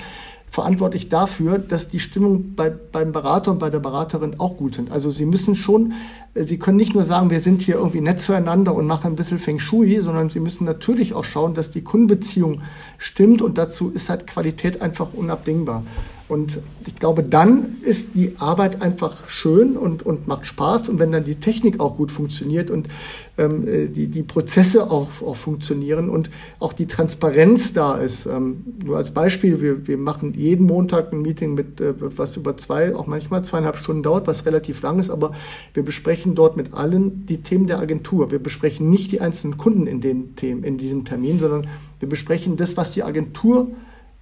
verantwortlich 0.56 1.10
dafür, 1.10 1.60
dass 1.60 1.90
die 1.90 2.00
Stimmung 2.00 2.56
bei, 2.56 2.70
beim 2.70 3.12
Berater 3.12 3.52
und 3.52 3.60
bei 3.60 3.70
der 3.70 3.80
Beraterin 3.80 4.40
auch 4.40 4.56
gut 4.56 4.76
sind. 4.76 4.90
Also 4.90 5.12
Sie 5.12 5.26
müssen 5.26 5.54
schon, 5.54 5.94
äh, 6.34 6.44
Sie 6.44 6.58
können 6.58 6.78
nicht 6.78 6.96
nur 6.96 7.04
sagen, 7.04 7.30
wir 7.30 7.42
sind 7.42 7.62
hier 7.62 7.76
irgendwie 7.76 8.00
nett 8.00 8.22
zueinander 8.22 8.74
und 8.74 8.88
machen 8.88 9.08
ein 9.08 9.16
bisschen 9.18 9.38
Feng 9.38 9.60
Shui, 9.60 10.02
sondern 10.02 10.30
Sie 10.30 10.40
müssen 10.40 10.64
natürlich 10.64 11.14
auch 11.14 11.26
schauen, 11.26 11.54
dass 11.56 11.70
die 11.70 11.84
Kundenbeziehung 11.84 12.62
stimmt 12.98 13.42
und 13.42 13.58
dazu 13.58 13.92
ist 13.92 14.10
halt 14.10 14.28
Qualität 14.28 14.82
einfach 14.82 15.10
unabdingbar. 15.14 15.84
Und 16.28 16.60
ich 16.88 16.96
glaube, 16.96 17.22
dann 17.22 17.76
ist 17.84 18.10
die 18.16 18.34
Arbeit 18.40 18.82
einfach 18.82 19.28
schön 19.28 19.78
und, 19.78 20.04
und 20.04 20.28
macht 20.28 20.48
Spaß. 20.48 20.90
Und 20.90 20.98
wenn 20.98 21.12
dann 21.12 21.24
die 21.24 21.36
Technik 21.36 21.80
auch 21.80 21.98
gut 21.98 22.12
funktioniert 22.12 22.72
und 22.72 22.88
ähm, 23.38 23.68
äh, 23.68 23.88
die, 23.88 24.08
die 24.08 24.24
Prozesse 24.24 24.90
auch, 24.90 25.10
auch 25.22 25.36
funktionieren 25.36 26.10
und 26.10 26.32
auch 26.60 26.74
die 26.74 26.88
Transparenz 26.88 27.74
da 27.74 27.96
ist. 27.96 28.26
Ähm, 28.26 28.64
nur 28.84 28.98
als 28.98 29.12
Beispiel, 29.12 29.62
wir, 29.62 29.88
wir 29.88 29.98
machen 29.98 30.34
jeden 30.34 30.66
Montag 30.66 31.14
ein 31.14 31.22
Meeting 31.22 31.54
mit, 31.54 31.80
äh, 31.80 31.94
was 31.98 32.38
über 32.38 32.58
zwei, 32.58 32.96
auch 32.96 33.06
manchmal 33.06 33.44
zweieinhalb 33.44 33.78
Stunden 33.78 34.02
dauert, 34.02 34.26
was 34.26 34.46
relativ 34.46 34.82
lang 34.82 34.98
ist, 34.98 35.10
aber 35.10 35.34
wir 35.74 35.84
besprechen 35.84 36.34
dort 36.34 36.58
mit 36.58 36.74
allen 36.74 37.26
die 37.28 37.44
Themen 37.44 37.68
der 37.68 37.80
Agentur. 37.80 38.32
Wir 38.32 38.40
besprechen 38.40 38.90
nicht 38.90 39.12
die 39.12 39.22
einzelnen 39.22 39.58
Kunden 39.58 39.86
in 39.86 40.02
den 40.02 40.36
Themen, 40.36 40.64
in 40.64 40.78
diesem 40.78 41.06
Termin, 41.06 41.40
sondern 41.40 41.68
wir 42.00 42.10
besprechen 42.10 42.58
das, 42.58 42.78
was 42.78 42.94
die 42.94 43.04
Agentur 43.04 43.68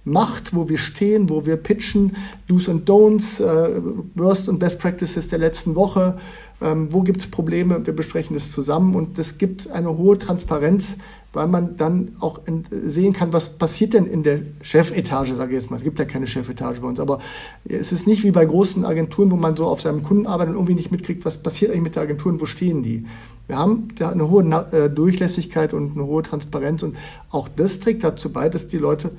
macht, 0.04 0.54
wo 0.54 0.68
wir 0.68 0.78
stehen, 0.78 1.30
wo 1.30 1.46
wir 1.46 1.56
pitchen, 1.56 2.16
Do's 2.46 2.68
und 2.68 2.88
Don'ts, 2.88 3.40
äh, 3.40 3.80
Worst 4.14 4.48
und 4.48 4.58
Best 4.58 4.78
Practices 4.78 5.28
der 5.28 5.38
letzten 5.38 5.74
Woche, 5.74 6.18
ähm, 6.60 6.88
wo 6.90 7.02
gibt 7.02 7.20
es 7.20 7.26
Probleme, 7.26 7.84
wir 7.86 7.94
besprechen 7.94 8.34
das 8.34 8.50
zusammen. 8.50 8.94
Und 8.94 9.18
das 9.18 9.38
gibt 9.38 9.70
eine 9.70 9.96
hohe 9.96 10.18
Transparenz, 10.18 10.98
weil 11.32 11.48
man 11.48 11.76
dann 11.76 12.12
auch 12.20 12.40
sehen 12.84 13.12
kann, 13.12 13.32
was 13.32 13.50
passiert 13.50 13.92
denn 13.94 14.06
in 14.06 14.22
der 14.22 14.42
Chefetage, 14.62 15.34
sage 15.34 15.50
ich 15.50 15.62
jetzt 15.62 15.70
mal. 15.70 15.78
Es 15.78 15.82
gibt 15.82 15.98
ja 15.98 16.04
keine 16.04 16.26
Chefetage 16.26 16.80
bei 16.80 16.86
uns, 16.86 17.00
aber 17.00 17.18
es 17.64 17.90
ist 17.90 18.06
nicht 18.06 18.22
wie 18.22 18.30
bei 18.30 18.44
großen 18.44 18.84
Agenturen, 18.84 19.30
wo 19.32 19.36
man 19.36 19.56
so 19.56 19.66
auf 19.66 19.80
seinem 19.80 20.02
Kunden 20.02 20.26
arbeitet 20.26 20.50
und 20.52 20.60
irgendwie 20.60 20.74
nicht 20.74 20.92
mitkriegt, 20.92 21.24
was 21.24 21.38
passiert 21.38 21.72
eigentlich 21.72 21.82
mit 21.82 21.96
der 21.96 22.04
Agentur 22.04 22.30
und 22.30 22.40
wo 22.40 22.46
stehen 22.46 22.82
die. 22.82 23.04
Wir 23.46 23.58
haben 23.58 23.88
da 23.98 24.10
eine 24.10 24.30
hohe 24.30 24.42
äh, 24.72 24.88
Durchlässigkeit 24.88 25.74
und 25.74 25.92
eine 25.96 26.06
hohe 26.06 26.22
Transparenz. 26.22 26.82
Und 26.82 26.96
auch 27.30 27.48
das 27.48 27.78
trägt 27.78 28.04
dazu 28.04 28.32
bei, 28.32 28.48
dass 28.48 28.68
die 28.68 28.78
Leute 28.78 29.10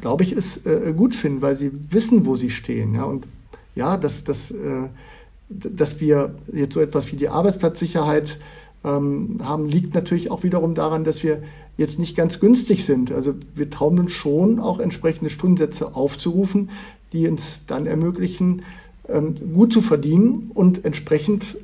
glaube 0.00 0.22
ich, 0.22 0.32
es 0.32 0.64
äh, 0.66 0.92
gut 0.96 1.14
finden, 1.14 1.42
weil 1.42 1.56
sie 1.56 1.70
wissen, 1.90 2.26
wo 2.26 2.36
sie 2.36 2.50
stehen. 2.50 2.94
Ja? 2.94 3.04
Und 3.04 3.26
ja, 3.74 3.96
dass, 3.96 4.24
dass, 4.24 4.50
äh, 4.50 4.88
dass 5.48 6.00
wir 6.00 6.34
jetzt 6.52 6.74
so 6.74 6.80
etwas 6.80 7.10
wie 7.12 7.16
die 7.16 7.28
Arbeitsplatzsicherheit 7.28 8.38
ähm, 8.84 9.38
haben, 9.42 9.66
liegt 9.66 9.94
natürlich 9.94 10.30
auch 10.30 10.42
wiederum 10.42 10.74
daran, 10.74 11.04
dass 11.04 11.22
wir 11.22 11.42
jetzt 11.76 11.98
nicht 11.98 12.16
ganz 12.16 12.38
günstig 12.40 12.84
sind. 12.84 13.10
Also 13.10 13.34
wir 13.54 13.68
trauen 13.70 13.98
uns 13.98 14.12
schon 14.12 14.60
auch 14.60 14.78
entsprechende 14.78 15.30
Stundensätze 15.30 15.94
aufzurufen, 15.94 16.70
die 17.12 17.26
uns 17.28 17.66
dann 17.66 17.86
ermöglichen, 17.86 18.62
ähm, 19.08 19.34
gut 19.52 19.72
zu 19.72 19.80
verdienen 19.80 20.50
und 20.54 20.84
entsprechend 20.84 21.56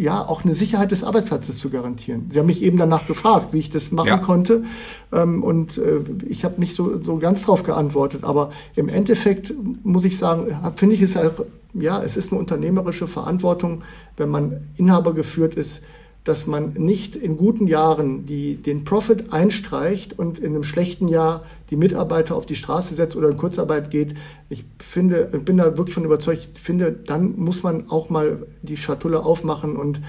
ja, 0.00 0.26
auch 0.26 0.44
eine 0.44 0.54
Sicherheit 0.54 0.92
des 0.92 1.04
Arbeitsplatzes 1.04 1.58
zu 1.58 1.68
garantieren. 1.68 2.26
Sie 2.30 2.38
haben 2.38 2.46
mich 2.46 2.62
eben 2.62 2.78
danach 2.78 3.06
gefragt, 3.06 3.52
wie 3.52 3.58
ich 3.58 3.68
das 3.68 3.92
machen 3.92 4.08
ja. 4.08 4.18
konnte. 4.18 4.64
Ähm, 5.12 5.44
und 5.44 5.76
äh, 5.76 6.00
ich 6.26 6.44
habe 6.44 6.58
nicht 6.58 6.74
so, 6.74 7.02
so 7.02 7.18
ganz 7.18 7.42
drauf 7.42 7.62
geantwortet. 7.62 8.24
Aber 8.24 8.50
im 8.76 8.88
Endeffekt 8.88 9.52
muss 9.84 10.04
ich 10.04 10.16
sagen, 10.16 10.56
finde 10.76 10.94
ich 10.94 11.02
es 11.02 11.16
auch, 11.18 11.44
ja, 11.74 12.02
es 12.02 12.16
ist 12.16 12.32
eine 12.32 12.40
unternehmerische 12.40 13.06
Verantwortung, 13.06 13.82
wenn 14.16 14.30
man 14.30 14.68
Inhaber 14.76 15.12
geführt 15.12 15.54
ist, 15.54 15.82
dass 16.24 16.46
man 16.46 16.74
nicht 16.74 17.16
in 17.16 17.36
guten 17.36 17.66
Jahren 17.66 18.26
die, 18.26 18.56
den 18.56 18.84
Profit 18.84 19.32
einstreicht 19.32 20.18
und 20.18 20.38
in 20.38 20.54
einem 20.54 20.64
schlechten 20.64 21.08
Jahr 21.08 21.44
die 21.70 21.76
Mitarbeiter 21.76 22.36
auf 22.36 22.44
die 22.44 22.56
Straße 22.56 22.94
setzt 22.94 23.16
oder 23.16 23.30
in 23.30 23.36
Kurzarbeit 23.36 23.90
geht. 23.90 24.14
Ich 24.48 24.64
finde, 24.78 25.24
bin 25.44 25.56
da 25.56 25.78
wirklich 25.78 25.94
von 25.94 26.04
überzeugt, 26.04 26.58
finde, 26.58 26.92
dann 26.92 27.36
muss 27.36 27.62
man 27.62 27.88
auch 27.90 28.10
mal 28.10 28.46
die 28.62 28.76
Schatulle 28.76 29.24
aufmachen 29.24 29.76
und 29.76 30.00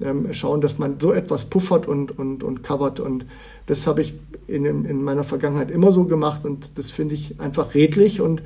ähm, 0.00 0.32
schauen, 0.32 0.60
dass 0.60 0.78
man 0.78 0.98
so 0.98 1.12
etwas 1.12 1.44
puffert 1.44 1.86
und, 1.86 2.18
und, 2.18 2.42
und 2.42 2.62
covert. 2.62 2.98
Und 2.98 3.24
das 3.66 3.86
habe 3.86 4.00
ich 4.00 4.14
in, 4.48 4.64
in 4.64 5.02
meiner 5.02 5.24
Vergangenheit 5.24 5.70
immer 5.70 5.92
so 5.92 6.04
gemacht 6.04 6.44
und 6.44 6.70
das 6.74 6.90
finde 6.90 7.14
ich 7.14 7.40
einfach 7.40 7.74
redlich 7.74 8.20
und 8.20 8.42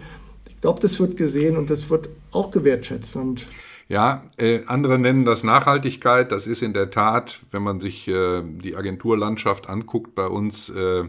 ich 0.49 0.61
glaube, 0.61 0.81
das 0.81 1.01
wird 1.01 1.17
gesehen 1.17 1.57
und 1.57 1.71
das 1.71 1.89
wird 1.89 2.09
auch 2.31 2.51
gewertschätzt. 2.51 3.17
Und 3.17 3.49
ja, 3.89 4.25
äh, 4.37 4.61
andere 4.67 4.99
nennen 4.99 5.25
das 5.25 5.45
Nachhaltigkeit. 5.45 6.33
Das 6.33 6.47
ist 6.47 6.63
in 6.63 6.73
der 6.73 6.91
Tat, 6.91 7.41
wenn 7.53 7.63
man 7.63 7.81
sich 7.81 8.09
äh, 8.09 8.43
die 8.43 8.77
Agenturlandschaft 8.77 9.69
anguckt, 9.69 10.15
bei 10.15 10.27
uns 10.27 10.69
äh, 10.71 11.05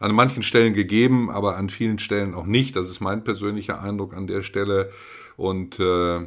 an 0.00 0.14
manchen 0.14 0.42
Stellen 0.42 0.74
gegeben, 0.74 1.30
aber 1.30 1.56
an 1.56 1.68
vielen 1.68 1.98
Stellen 1.98 2.34
auch 2.34 2.46
nicht. 2.46 2.76
Das 2.76 2.88
ist 2.88 3.00
mein 3.00 3.24
persönlicher 3.24 3.80
Eindruck 3.80 4.14
an 4.14 4.26
der 4.26 4.42
Stelle. 4.42 4.90
Und 5.36 5.78
äh, 5.78 6.26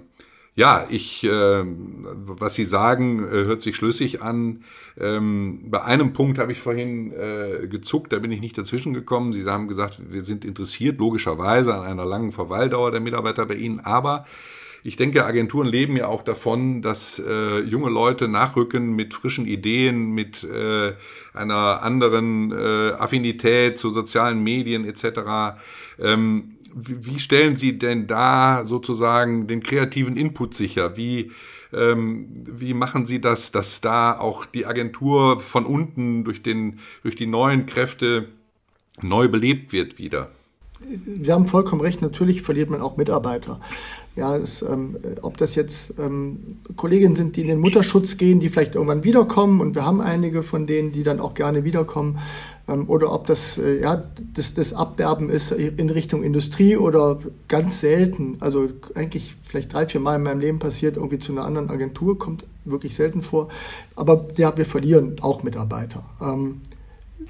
ja, 0.56 0.86
ich, 0.90 1.24
äh, 1.24 1.64
was 1.64 2.54
Sie 2.54 2.66
sagen, 2.66 3.24
äh, 3.24 3.46
hört 3.46 3.62
sich 3.62 3.76
schlüssig 3.76 4.22
an. 4.22 4.66
Ähm, 5.00 5.72
bei 5.72 5.84
einem 5.84 6.14
Punkt 6.14 6.38
habe 6.38 6.52
ich 6.52 6.60
vorhin 6.60 7.14
äh, 7.14 7.68
gezuckt, 7.68 8.12
da 8.12 8.20
bin 8.20 8.32
ich 8.32 8.42
nicht 8.42 8.58
dazwischen 8.58 8.94
gekommen. 8.94 9.34
Sie 9.34 9.46
haben 9.46 9.68
gesagt, 9.68 10.00
wir 10.12 10.22
sind 10.22 10.46
interessiert 10.46 11.00
logischerweise 11.00 11.74
an 11.74 11.86
einer 11.86 12.06
langen 12.06 12.32
Verweildauer 12.32 12.92
der 12.92 13.00
Mitarbeiter 13.00 13.46
bei 13.46 13.56
Ihnen, 13.56 13.80
aber 13.80 14.26
ich 14.84 14.96
denke, 14.96 15.26
Agenturen 15.26 15.68
leben 15.68 15.98
ja 15.98 16.08
auch 16.08 16.24
davon, 16.24 16.82
dass 16.82 17.20
äh, 17.20 17.60
junge 17.60 17.90
Leute 17.90 18.28
nachrücken 18.28 18.96
mit 18.96 19.14
frischen 19.14 19.46
Ideen, 19.46 20.12
mit 20.12 20.44
äh, 20.44 20.94
einer 21.34 21.84
anderen 21.84 22.52
äh, 22.52 22.92
Affinität 22.94 23.78
zu 23.78 23.90
sozialen 23.90 24.42
Medien 24.42 24.86
etc. 24.86 25.60
Ähm, 26.00 26.56
wie, 26.74 27.20
stellen 27.20 27.58
Sie 27.58 27.78
denn 27.78 28.08
da 28.08 28.64
sozusagen 28.66 29.48
den 29.48 29.64
kreativen 29.64 30.16
Input 30.16 30.56
sicher? 30.56 30.96
Wie 30.96 31.32
ähm, 31.72 32.28
wie 32.46 32.74
machen 32.74 33.06
Sie 33.06 33.22
das, 33.22 33.52
dass 33.52 33.82
da 33.82 34.18
auch 34.18 34.46
die 34.46 34.66
Agentur 34.66 35.40
von 35.40 35.66
unten 35.66 36.24
durch, 36.24 36.42
den, 36.42 36.80
durch 37.04 37.16
die 37.16 37.28
neuen 37.28 37.66
Kräfte 37.68 38.30
neu 39.02 39.28
belebt 39.28 39.72
wird 39.72 40.00
wieder? 40.00 40.32
Sie 41.22 41.32
haben 41.32 41.48
vollkommen 41.48 41.82
recht, 41.82 42.02
natürlich 42.02 42.42
verliert 42.42 42.70
man 42.70 42.82
auch 42.82 42.98
Mitarbeiter. 42.98 43.60
Ja, 44.16 44.36
es, 44.36 44.62
ähm, 44.62 44.98
ob 45.22 45.38
das 45.38 45.56
jetzt 45.56 45.94
ähm, 46.00 46.40
Kolleginnen 46.76 47.16
sind, 47.16 47.36
die 47.36 47.42
in 47.42 47.48
den 47.48 47.60
Mutterschutz 47.60 48.18
gehen, 48.18 48.40
die 48.40 48.50
vielleicht 48.50 48.76
irgendwann 48.76 49.04
wiederkommen 49.04 49.62
und 49.62 49.76
wir 49.76 49.86
haben 49.86 50.02
einige 50.02 50.44
von 50.44 50.68
denen, 50.68 50.92
die 50.92 51.04
dann 51.04 51.20
auch 51.20 51.36
gerne 51.36 51.64
wiederkommen, 51.64 52.20
ähm, 52.70 52.90
oder 52.90 53.14
ob 53.14 53.28
das, 53.28 53.58
äh, 53.58 53.82
ja, 53.82 54.04
das, 54.34 54.54
das 54.54 54.74
Abwerben 54.74 55.30
ist 55.30 55.52
in 55.52 55.90
Richtung 55.90 56.24
Industrie 56.24 56.78
oder 56.78 57.20
ganz 57.48 57.80
selten, 57.80 58.38
also 58.40 58.68
eigentlich 58.96 59.36
vielleicht 59.44 59.74
drei, 59.74 59.88
vier 59.88 60.02
Mal 60.02 60.16
in 60.16 60.24
meinem 60.24 60.40
Leben 60.40 60.60
passiert, 60.60 60.98
irgendwie 60.98 61.20
zu 61.20 61.32
einer 61.32 61.46
anderen 61.46 61.70
Agentur, 61.70 62.18
kommt 62.18 62.46
wirklich 62.66 62.96
selten 62.96 63.22
vor. 63.22 63.50
Aber 63.96 64.28
ja, 64.38 64.56
wir 64.58 64.66
verlieren 64.66 65.16
auch 65.22 65.44
Mitarbeiter. 65.44 66.04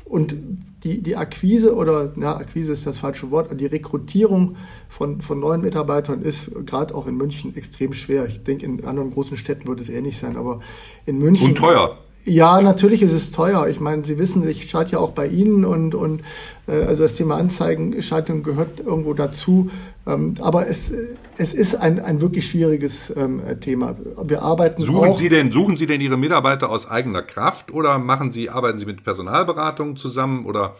Und 0.05 0.35
die, 0.83 1.01
die 1.01 1.15
Akquise 1.15 1.75
oder, 1.75 2.13
ja, 2.15 2.35
Akquise 2.35 2.71
ist 2.71 2.85
das 2.85 2.97
falsche 2.97 3.29
Wort, 3.31 3.59
die 3.59 3.65
Rekrutierung 3.65 4.55
von, 4.87 5.21
von 5.21 5.39
neuen 5.39 5.61
Mitarbeitern 5.61 6.23
ist 6.23 6.51
gerade 6.65 6.95
auch 6.95 7.05
in 7.05 7.15
München 7.15 7.55
extrem 7.55 7.93
schwer. 7.93 8.25
Ich 8.25 8.43
denke, 8.43 8.65
in 8.65 8.83
anderen 8.85 9.11
großen 9.11 9.37
Städten 9.37 9.67
wird 9.67 9.79
es 9.81 9.89
ähnlich 9.89 10.17
sein, 10.17 10.37
aber 10.37 10.61
in 11.05 11.19
München. 11.19 11.49
Und 11.49 11.55
teuer. 11.55 11.97
Ja, 12.25 12.61
natürlich 12.61 13.01
ist 13.01 13.13
es 13.13 13.31
teuer. 13.31 13.67
Ich 13.67 13.79
meine, 13.79 14.03
Sie 14.03 14.19
wissen, 14.19 14.47
ich 14.47 14.69
schalte 14.69 14.93
ja 14.93 14.99
auch 14.99 15.11
bei 15.11 15.27
Ihnen 15.27 15.63
und, 15.65 15.95
und 15.95 16.21
äh, 16.67 16.83
also 16.83 17.03
das 17.03 17.15
Thema 17.15 17.37
Anzeigenschaltung 17.37 18.43
gehört 18.43 18.81
irgendwo 18.81 19.13
dazu. 19.13 19.71
Ähm, 20.09 20.33
aber 20.41 20.67
es, 20.67 20.93
es 21.37 21.53
ist 21.53 21.75
ein, 21.75 21.99
ein 21.99 22.21
wirklich 22.21 22.49
schwieriges 22.49 23.13
ähm, 23.15 23.41
Thema. 23.59 23.95
Wir 24.23 24.41
arbeiten 24.41 24.81
suchen 24.81 25.09
auch, 25.09 25.17
Sie 25.17 25.29
denn 25.29 25.51
Suchen 25.51 25.75
Sie 25.75 25.85
denn 25.85 26.01
Ihre 26.01 26.17
Mitarbeiter 26.17 26.69
aus 26.69 26.89
eigener 26.89 27.21
Kraft 27.21 27.71
oder 27.71 27.99
machen 27.99 28.31
Sie, 28.31 28.49
arbeiten 28.49 28.79
Sie 28.79 28.85
mit 28.85 29.03
Personalberatungen 29.03 29.95
zusammen 29.95 30.45
oder 30.45 30.75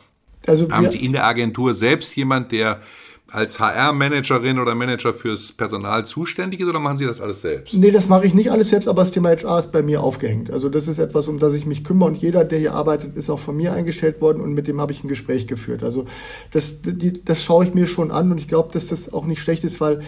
also 0.48 0.70
haben 0.72 0.84
wir, 0.84 0.90
Sie 0.92 1.04
in 1.04 1.14
der 1.14 1.26
Agentur 1.26 1.74
selbst 1.76 2.16
jemand, 2.16 2.52
der 2.52 2.82
als 3.32 3.60
HR-Managerin 3.60 4.60
oder 4.60 4.76
Manager 4.76 5.14
fürs 5.14 5.52
Personal 5.52 6.06
zuständig 6.06 6.60
ist 6.60 6.68
oder 6.68 6.80
machen 6.80 6.98
Sie 6.98 7.06
das 7.06 7.22
alles 7.22 7.42
selbst? 7.42 7.74
Nee, 7.74 7.92
das 7.92 8.08
mache 8.08 8.26
ich 8.26 8.34
nicht 8.34 8.52
alles 8.52 8.70
selbst, 8.70 8.88
aber 8.88 9.02
das 9.02 9.12
Thema 9.12 9.30
HR 9.30 9.60
ist 9.60 9.72
bei 9.72 9.82
mir 9.82 10.02
aufgehängt. 10.02 10.52
Also 10.52 10.70
das 10.70 10.88
ist 10.88 11.00
etwas, 11.00 11.28
um 11.28 11.40
das 11.40 11.54
ich 11.54 11.66
mich 11.66 11.84
kümmere 11.84 12.10
und 12.10 12.18
jeder, 12.18 12.44
der 12.44 12.60
hier 12.60 12.74
arbeitet, 12.74 13.16
ist 13.16 13.30
auch 13.30 13.40
von 13.40 13.56
mir 13.56 13.74
eingestellt 13.74 14.22
worden 14.22 14.42
und 14.42 14.54
mit 14.54 14.68
dem 14.68 14.82
habe 14.82 14.92
ich 14.92 15.04
ein 15.04 15.08
Gespräch 15.08 15.48
geführt. 15.48 15.84
Also 15.84 16.06
das, 16.52 16.82
die, 16.82 17.14
das 17.24 17.44
schaue 17.44 17.66
ich 17.66 17.74
mir 17.74 17.88
schon 17.88 18.12
an 18.12 18.32
und 18.32 18.40
ich 18.40 18.48
glaube, 18.48 18.70
dass 18.72 18.88
das 18.88 19.12
auch 19.14 19.26
nicht 19.26 19.42
schlecht 19.42 19.64
ist, 19.64 19.80
weil 19.82 20.02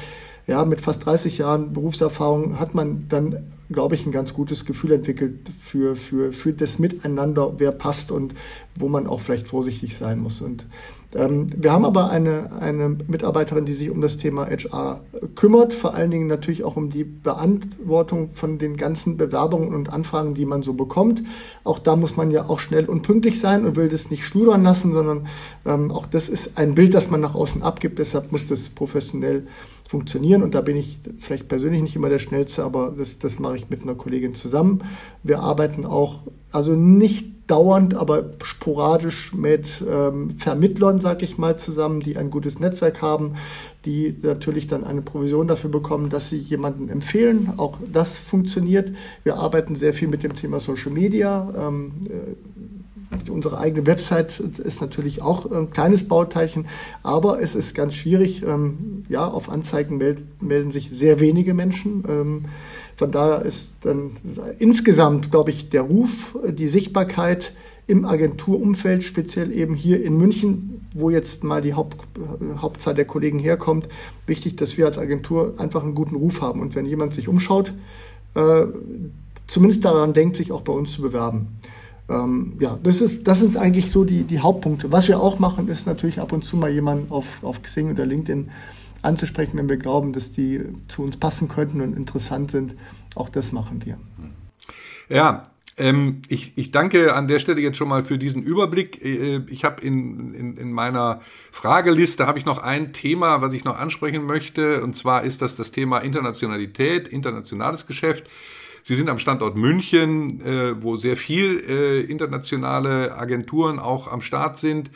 ja, 0.48 0.66
mit 0.66 0.82
fast 0.82 1.06
30 1.06 1.38
Jahren 1.38 1.74
Berufserfahrung 1.74 2.60
hat 2.60 2.74
man 2.74 3.06
dann, 3.10 3.54
glaube 3.70 3.96
ich, 3.96 4.06
ein 4.06 4.12
ganz 4.12 4.34
gutes 4.34 4.66
Gefühl 4.66 4.92
entwickelt 4.94 5.50
für, 5.60 5.96
für, 5.96 6.34
für 6.34 6.52
das 6.52 6.80
Miteinander, 6.80 7.54
wer 7.58 7.72
passt 7.72 8.12
und 8.12 8.34
wo 8.76 8.90
man 8.90 9.08
auch 9.08 9.20
vielleicht 9.20 9.48
vorsichtig 9.48 9.96
sein 9.96 10.20
muss. 10.20 10.42
Und 10.42 10.66
wir 11.14 11.74
haben 11.74 11.84
aber 11.84 12.10
eine, 12.10 12.54
eine 12.62 12.88
Mitarbeiterin, 12.88 13.66
die 13.66 13.74
sich 13.74 13.90
um 13.90 14.00
das 14.00 14.16
Thema 14.16 14.48
HR 14.48 15.02
kümmert, 15.36 15.74
vor 15.74 15.94
allen 15.94 16.10
Dingen 16.10 16.28
natürlich 16.28 16.64
auch 16.64 16.78
um 16.78 16.90
die 16.90 17.04
Beantwortung 17.04 18.30
von 18.32 18.58
den 18.60 18.78
ganzen 18.78 19.18
Bewerbungen 19.18 19.74
und 19.74 19.92
Anfragen, 19.92 20.36
die 20.36 20.46
man 20.46 20.64
so 20.64 20.74
bekommt. 20.74 21.22
Auch 21.66 21.80
da 21.80 21.98
muss 21.98 22.16
man 22.16 22.32
ja 22.32 22.46
auch 22.48 22.60
schnell 22.60 22.86
und 22.86 23.02
pünktlich 23.02 23.42
sein 23.42 23.66
und 23.66 23.76
will 23.76 23.90
das 23.90 24.10
nicht 24.10 24.24
schludern 24.26 24.64
lassen, 24.64 24.94
sondern 24.94 25.28
ähm, 25.66 25.92
auch 25.92 26.06
das 26.06 26.30
ist 26.30 26.58
ein 26.58 26.76
Bild, 26.76 26.94
das 26.94 27.10
man 27.10 27.20
nach 27.20 27.36
außen 27.36 27.62
abgibt. 27.62 28.00
Deshalb 28.00 28.32
muss 28.32 28.48
das 28.48 28.70
professionell 28.70 29.48
funktionieren. 29.92 30.42
Und 30.42 30.56
da 30.56 30.62
bin 30.62 30.78
ich 30.78 31.00
vielleicht 31.20 31.50
persönlich 31.50 31.82
nicht 31.82 31.98
immer 31.98 32.08
der 32.08 32.18
Schnellste, 32.20 32.64
aber 32.64 32.94
das, 32.98 33.20
das 33.20 33.40
mache 33.40 33.58
ich 33.58 33.70
mit 33.70 33.82
einer 33.82 33.94
Kollegin 33.94 34.34
zusammen. 34.34 34.84
Wir 35.22 35.42
arbeiten 35.42 35.86
auch, 35.86 36.20
also 36.54 36.76
nicht 36.76 37.28
dauernd, 37.48 37.94
aber 37.96 38.32
sporadisch 38.42 39.34
mit 39.34 39.84
ähm, 39.86 40.30
Vermittlern, 40.38 41.02
sage 41.02 41.26
ich 41.26 41.38
mal, 41.38 41.58
zusammen, 41.58 42.00
die 42.00 42.16
ein 42.16 42.30
gutes 42.30 42.58
Netzwerk 42.60 43.02
haben, 43.02 43.34
die 43.84 44.16
natürlich 44.22 44.68
dann 44.68 44.86
eine 44.86 45.02
Provision 45.02 45.50
dafür 45.50 45.70
bekommen, 45.70 46.10
dass 46.10 46.30
sie 46.30 46.38
jemanden 46.38 46.88
empfehlen. 46.88 47.52
Auch 47.58 47.78
das 47.92 48.18
funktioniert. 48.18 48.94
Wir 49.26 49.36
arbeiten 49.36 49.76
sehr 49.76 49.94
viel 49.94 50.08
mit 50.08 50.24
dem 50.24 50.38
Thema 50.38 50.62
Social 50.62 50.92
Media. 50.94 51.54
Ähm, 51.68 51.92
äh, 52.06 52.61
unsere 53.30 53.58
eigene 53.58 53.86
Website 53.88 54.40
ist 54.40 54.82
natürlich 54.82 55.22
auch 55.22 55.50
ein 55.52 55.72
kleines 55.72 56.08
Bauteilchen, 56.08 56.68
aber 57.04 57.42
es 57.42 57.56
ist 57.56 57.76
ganz 57.76 57.96
schwierig. 57.96 58.44
Ähm, 58.44 59.04
ja, 59.10 59.28
auf 59.28 59.50
Anzeigen 59.50 59.98
melden 60.40 60.72
sich 60.72 60.90
sehr 60.90 61.20
wenige 61.20 61.54
Menschen. 61.54 62.04
Ähm, 62.08 62.46
von 62.96 63.12
daher 63.12 63.44
ist 63.44 63.72
dann 63.82 64.18
insgesamt, 64.60 65.32
glaube 65.32 65.50
ich, 65.50 65.70
der 65.70 65.82
Ruf, 65.82 66.38
die 66.48 66.68
Sichtbarkeit 66.68 67.54
im 67.88 68.06
Agenturumfeld, 68.06 69.04
speziell 69.04 69.52
eben 69.52 69.74
hier 69.74 70.04
in 70.04 70.18
München, 70.18 70.88
wo 70.94 71.10
jetzt 71.10 71.44
mal 71.44 71.62
die 71.62 71.74
Haupt, 71.74 71.98
Hauptzahl 72.62 72.94
der 72.94 73.06
Kollegen 73.06 73.40
herkommt, 73.40 73.90
wichtig, 74.28 74.56
dass 74.56 74.78
wir 74.78 74.86
als 74.86 74.98
Agentur 74.98 75.56
einfach 75.58 75.84
einen 75.84 75.96
guten 75.96 76.16
Ruf 76.16 76.42
haben. 76.42 76.62
Und 76.62 76.76
wenn 76.76 76.86
jemand 76.86 77.14
sich 77.14 77.28
umschaut, 77.28 77.74
äh, 78.36 78.66
zumindest 79.48 79.84
daran 79.84 80.14
denkt, 80.14 80.38
sich 80.38 80.52
auch 80.52 80.62
bei 80.62 80.74
uns 80.74 80.92
zu 80.92 81.02
bewerben. 81.02 81.60
Ähm, 82.10 82.54
ja, 82.60 82.78
das, 82.82 83.02
ist, 83.02 83.28
das 83.28 83.40
sind 83.40 83.58
eigentlich 83.58 83.90
so 83.90 84.04
die, 84.04 84.24
die 84.24 84.40
Hauptpunkte. 84.40 84.92
Was 84.92 85.08
wir 85.08 85.20
auch 85.20 85.40
machen, 85.40 85.68
ist 85.68 85.88
natürlich 85.88 86.20
ab 86.20 86.32
und 86.32 86.44
zu 86.44 86.58
mal 86.58 86.70
jemanden 86.70 87.12
auf, 87.12 87.44
auf 87.44 87.62
Xing 87.62 87.92
oder 87.92 88.06
LinkedIn 88.06 88.50
anzusprechen, 89.02 89.58
wenn 89.58 89.70
wir 89.70 89.78
glauben, 89.78 90.14
dass 90.14 90.32
die 90.32 90.62
zu 90.88 91.04
uns 91.04 91.18
passen 91.18 91.48
könnten 91.48 91.82
und 91.82 91.96
interessant 91.96 92.52
sind. 92.52 92.76
Auch 93.16 93.30
das 93.30 93.52
machen 93.52 93.86
wir. 93.86 93.98
Ja, 95.10 95.52
ähm, 95.78 96.22
ich, 96.28 96.54
ich 96.58 96.72
danke 96.72 97.16
an 97.16 97.28
der 97.28 97.40
Stelle 97.40 97.62
jetzt 97.62 97.78
schon 97.78 97.88
mal 97.88 98.04
für 98.04 98.18
diesen 98.18 98.44
Überblick. 98.44 99.04
Äh, 99.04 99.42
ich 99.48 99.64
habe 99.64 99.82
in, 99.82 100.34
in, 100.34 100.58
in 100.58 100.72
meiner 100.72 101.22
Frageliste 101.52 102.28
habe 102.28 102.40
ich 102.40 102.46
noch 102.46 102.60
ein 102.60 102.94
Thema, 102.94 103.42
was 103.42 103.54
ich 103.54 103.64
noch 103.64 103.78
ansprechen 103.78 104.26
möchte. 104.26 104.84
Und 104.84 104.96
zwar 104.96 105.24
ist 105.24 105.42
das 105.42 105.56
das 105.56 105.72
Thema 105.72 106.00
Internationalität, 106.00 107.08
internationales 107.08 107.88
Geschäft. 107.88 108.26
Sie 108.84 108.96
sind 108.96 109.10
am 109.10 109.20
Standort 109.20 109.56
München, 109.56 110.42
äh, 110.42 110.82
wo 110.82 110.98
sehr 110.98 111.18
viel 111.18 111.64
äh, 111.68 112.02
internationale 112.02 113.16
Agenturen 113.16 113.80
auch 113.80 114.08
am 114.12 114.22
Start 114.22 114.58
sind. 114.58 114.92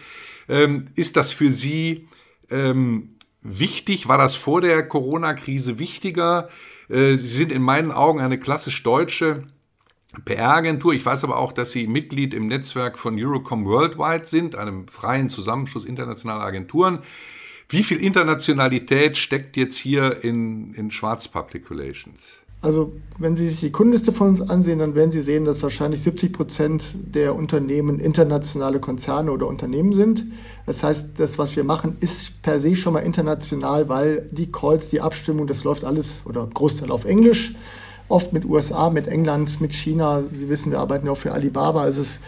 Ähm, 0.48 0.88
ist 0.96 1.18
das 1.18 1.32
für 1.32 1.52
Sie 1.52 2.08
ähm, 2.50 3.16
wichtig? 3.42 4.08
War 4.08 4.18
das 4.18 4.36
vor 4.36 4.62
der 4.62 4.88
Corona-Krise 4.88 5.80
wichtiger? 5.80 6.50
Äh, 6.90 7.18
Sie 7.18 7.28
sind 7.28 7.52
in 7.52 7.62
meinen 7.62 7.92
Augen 7.92 8.20
eine 8.20 8.40
klassisch 8.40 8.82
deutsche 8.84 9.44
PR-Agentur. 10.24 10.94
Ich 10.94 11.06
weiß 11.06 11.24
aber 11.24 11.38
auch, 11.38 11.52
dass 11.52 11.72
Sie 11.72 11.88
Mitglied 11.88 12.34
im 12.34 12.48
Netzwerk 12.48 12.98
von 12.98 13.20
Eurocom 13.20 13.66
Worldwide 13.66 14.28
sind, 14.28 14.56
einem 14.56 14.88
freien 14.88 15.30
Zusammenschluss 15.30 15.86
internationaler 15.86 16.44
Agenturen. 16.44 17.00
Wie 17.70 17.84
viel 17.84 18.00
Internationalität 18.00 19.18
steckt 19.18 19.58
jetzt 19.58 19.78
hier 19.78 20.24
in, 20.24 20.74
in 20.76 20.92
Schwarz 20.92 21.28
Public 21.28 21.70
Relations? 21.72 22.45
Also 22.66 22.94
wenn 23.20 23.36
Sie 23.36 23.48
sich 23.48 23.60
die 23.60 23.72
Kundenliste 23.72 24.12
von 24.12 24.30
uns 24.30 24.42
ansehen, 24.42 24.80
dann 24.80 24.96
werden 24.96 25.12
Sie 25.12 25.22
sehen, 25.22 25.46
dass 25.46 25.62
wahrscheinlich 25.62 26.02
70 26.02 26.34
Prozent 26.34 26.96
der 26.96 27.36
Unternehmen 27.36 28.00
internationale 28.00 28.80
Konzerne 28.80 29.32
oder 29.32 29.48
Unternehmen 29.48 29.94
sind. 29.94 30.26
Das 30.66 30.82
heißt, 30.82 31.20
das, 31.20 31.38
was 31.38 31.56
wir 31.56 31.64
machen, 31.64 31.96
ist 32.00 32.42
per 32.42 32.60
se 32.60 32.76
schon 32.76 32.94
mal 32.94 33.02
international, 33.02 33.88
weil 33.88 34.28
die 34.32 34.52
Calls, 34.52 34.90
die 34.90 35.00
Abstimmung, 35.00 35.46
das 35.46 35.64
läuft 35.64 35.86
alles 35.86 36.24
oder 36.26 36.48
Großteil 36.52 36.90
auf 36.90 37.06
Englisch. 37.06 37.54
Oft 38.08 38.34
mit 38.34 38.46
USA, 38.46 38.90
mit 38.90 39.08
England, 39.08 39.62
mit 39.62 39.76
China. 39.76 40.24
Sie 40.34 40.50
wissen, 40.50 40.72
wir 40.72 40.80
arbeiten 40.80 41.06
ja 41.06 41.12
auch 41.12 41.18
für 41.18 41.34
Alibaba. 41.34 41.84
Also 41.84 42.02
es, 42.02 42.20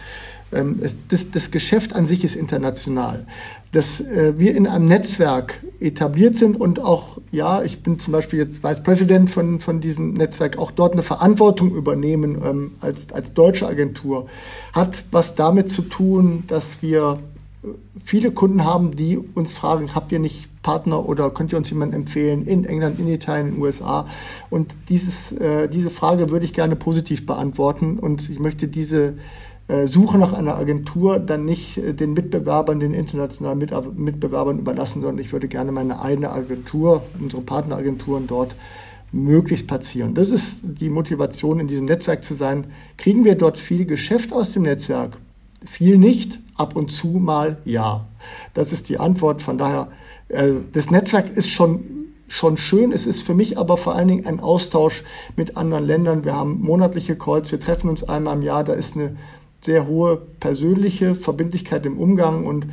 ähm, 0.52 0.80
es, 0.82 0.98
das, 1.10 1.32
das 1.32 1.52
Geschäft 1.52 1.94
an 1.94 2.06
sich 2.06 2.24
ist 2.24 2.36
international 2.36 3.26
dass 3.72 4.02
äh, 4.02 4.34
wir 4.38 4.56
in 4.56 4.66
einem 4.68 4.86
Netzwerk 4.86 5.62
etabliert 5.80 6.36
sind 6.36 6.60
und 6.60 6.80
auch, 6.80 7.18
ja, 7.32 7.64
ich 7.64 7.84
bin 7.84 8.00
zum 8.00 8.14
Beispiel 8.14 8.40
jetzt 8.40 8.64
Vice 8.64 8.82
President 8.82 9.30
von, 9.30 9.60
von 9.60 9.82
diesem 9.82 10.14
Netzwerk, 10.14 10.58
auch 10.58 10.72
dort 10.72 10.94
eine 10.94 11.04
Verantwortung 11.04 11.76
übernehmen 11.76 12.42
ähm, 12.44 12.72
als, 12.82 13.12
als 13.12 13.34
deutsche 13.34 13.68
Agentur, 13.68 14.28
hat 14.74 15.04
was 15.12 15.36
damit 15.36 15.70
zu 15.70 15.82
tun, 15.82 16.44
dass 16.48 16.82
wir 16.82 17.20
äh, 17.64 17.68
viele 18.04 18.32
Kunden 18.32 18.64
haben, 18.64 18.96
die 18.96 19.18
uns 19.18 19.52
fragen, 19.54 19.94
habt 19.94 20.12
ihr 20.12 20.20
nicht 20.20 20.48
Partner 20.64 21.08
oder 21.08 21.30
könnt 21.30 21.52
ihr 21.52 21.58
uns 21.58 21.70
jemanden 21.70 21.96
empfehlen 21.96 22.46
in 22.48 22.66
England, 22.66 23.00
in 23.00 23.08
Italien, 23.10 23.48
in 23.48 23.54
den 23.56 23.62
USA? 23.62 24.08
Und 24.50 24.76
dieses, 24.90 25.34
äh, 25.34 25.68
diese 25.68 25.90
Frage 25.90 26.30
würde 26.30 26.46
ich 26.46 26.54
gerne 26.54 26.78
positiv 26.78 27.26
beantworten 27.26 28.00
und 28.00 28.30
ich 28.30 28.40
möchte 28.40 28.68
diese 28.68 29.16
Suche 29.86 30.18
nach 30.18 30.32
einer 30.32 30.56
Agentur 30.56 31.20
dann 31.20 31.44
nicht 31.46 31.78
äh, 31.78 31.94
den 31.94 32.14
Mitbewerbern, 32.14 32.80
den 32.80 32.94
internationalen 32.94 33.60
Mitbewerbern 33.96 34.60
überlassen, 34.60 35.02
sondern 35.02 35.20
ich 35.20 35.34
würde 35.34 35.48
gerne 35.48 35.72
meine 35.72 36.02
eigene 36.02 36.32
Agentur, 36.32 37.04
unsere 37.20 37.42
Partneragenturen 37.42 38.28
dort 38.28 38.56
möglichst 39.12 39.68
platzieren. 39.68 40.16
Das 40.16 40.32
ist 40.32 40.60
die 40.64 40.90
Motivation, 40.90 41.60
in 41.60 41.68
diesem 41.68 41.86
Netzwerk 41.86 42.24
zu 42.24 42.34
sein. 42.34 42.68
Kriegen 42.98 43.26
wir 43.26 43.36
dort 43.36 43.60
viel 43.60 43.86
Geschäft 43.86 44.34
aus 44.34 44.52
dem 44.52 44.64
Netzwerk? 44.64 45.18
Viel 45.66 45.98
nicht, 45.98 46.40
ab 46.56 46.76
und 46.76 46.92
zu 46.92 47.08
mal 47.08 47.58
ja. 47.66 48.06
Das 48.54 48.72
ist 48.72 48.90
die 48.90 49.00
Antwort. 49.00 49.42
Von 49.42 49.58
daher, 49.58 49.90
äh, 50.30 50.52
das 50.72 50.92
Netzwerk 50.92 51.30
ist 51.30 51.50
schon 51.50 51.98
schon 52.30 52.58
schön. 52.58 52.92
Es 52.92 53.08
ist 53.08 53.24
für 53.24 53.34
mich 53.34 53.58
aber 53.58 53.78
vor 53.78 53.96
allen 53.96 54.10
Dingen 54.10 54.26
ein 54.26 54.42
Austausch 54.42 55.04
mit 55.36 55.56
anderen 55.56 55.86
Ländern. 55.86 56.26
Wir 56.26 56.36
haben 56.36 56.60
monatliche 56.62 57.16
Calls, 57.16 57.52
wir 57.52 57.60
treffen 57.60 57.90
uns 57.90 58.04
einmal 58.04 58.36
im 58.36 58.42
Jahr. 58.42 58.66
Da 58.66 58.74
ist 58.74 58.96
eine 58.96 59.16
sehr 59.62 59.88
hohe 59.88 60.18
persönliche 60.40 61.16
Verbindlichkeit 61.16 61.86
im 61.86 61.98
Umgang 61.98 62.46
und 62.46 62.68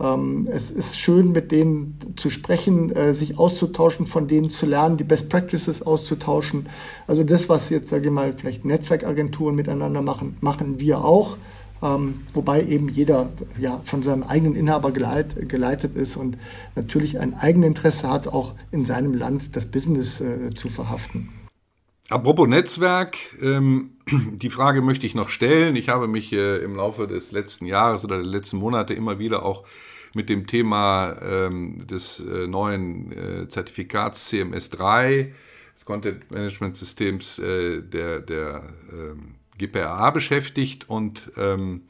ähm, 0.00 0.48
es 0.50 0.70
ist 0.70 0.98
schön, 0.98 1.32
mit 1.32 1.50
denen 1.50 1.98
zu 2.16 2.30
sprechen, 2.30 2.94
äh, 2.94 3.14
sich 3.14 3.38
auszutauschen, 3.38 4.06
von 4.06 4.28
denen 4.28 4.48
zu 4.48 4.66
lernen, 4.66 4.96
die 4.96 5.04
Best 5.04 5.28
Practices 5.28 5.82
auszutauschen. 5.82 6.68
Also 7.06 7.24
das, 7.24 7.48
was 7.48 7.70
jetzt, 7.70 7.88
sage 7.88 8.06
ich 8.06 8.12
mal, 8.12 8.32
vielleicht 8.36 8.64
Netzwerkagenturen 8.64 9.54
miteinander 9.54 10.02
machen, 10.02 10.36
machen 10.40 10.78
wir 10.78 11.04
auch. 11.04 11.36
Ähm, 11.80 12.22
wobei 12.34 12.64
eben 12.64 12.88
jeder 12.88 13.28
ja, 13.58 13.80
von 13.84 14.02
seinem 14.02 14.24
eigenen 14.24 14.56
Inhaber 14.56 14.90
geleit, 14.90 15.48
geleitet 15.48 15.94
ist 15.94 16.16
und 16.16 16.36
natürlich 16.74 17.20
ein 17.20 17.34
Eigeninteresse 17.34 18.08
hat, 18.08 18.26
auch 18.26 18.54
in 18.72 18.84
seinem 18.84 19.14
Land 19.14 19.54
das 19.54 19.66
Business 19.66 20.20
äh, 20.20 20.50
zu 20.54 20.70
verhaften. 20.70 21.28
Apropos 22.10 22.48
Netzwerk, 22.48 23.18
ähm, 23.42 23.90
die 24.06 24.48
Frage 24.48 24.80
möchte 24.80 25.06
ich 25.06 25.14
noch 25.14 25.28
stellen. 25.28 25.76
Ich 25.76 25.90
habe 25.90 26.08
mich 26.08 26.32
äh, 26.32 26.56
im 26.58 26.74
Laufe 26.74 27.06
des 27.06 27.32
letzten 27.32 27.66
Jahres 27.66 28.02
oder 28.02 28.16
der 28.16 28.26
letzten 28.26 28.56
Monate 28.56 28.94
immer 28.94 29.18
wieder 29.18 29.44
auch 29.44 29.66
mit 30.14 30.30
dem 30.30 30.46
Thema 30.46 31.18
ähm, 31.20 31.86
des 31.86 32.20
äh, 32.20 32.46
neuen 32.46 33.12
äh, 33.12 33.48
Zertifikats 33.48 34.32
CMS3, 34.32 35.32
des 35.76 35.84
Content 35.84 36.30
Management 36.30 36.78
Systems 36.78 37.38
äh, 37.38 37.82
der, 37.82 38.20
der 38.20 38.62
ähm, 38.90 39.34
GPRA 39.58 40.10
beschäftigt 40.10 40.88
und 40.88 41.30
ähm, 41.36 41.82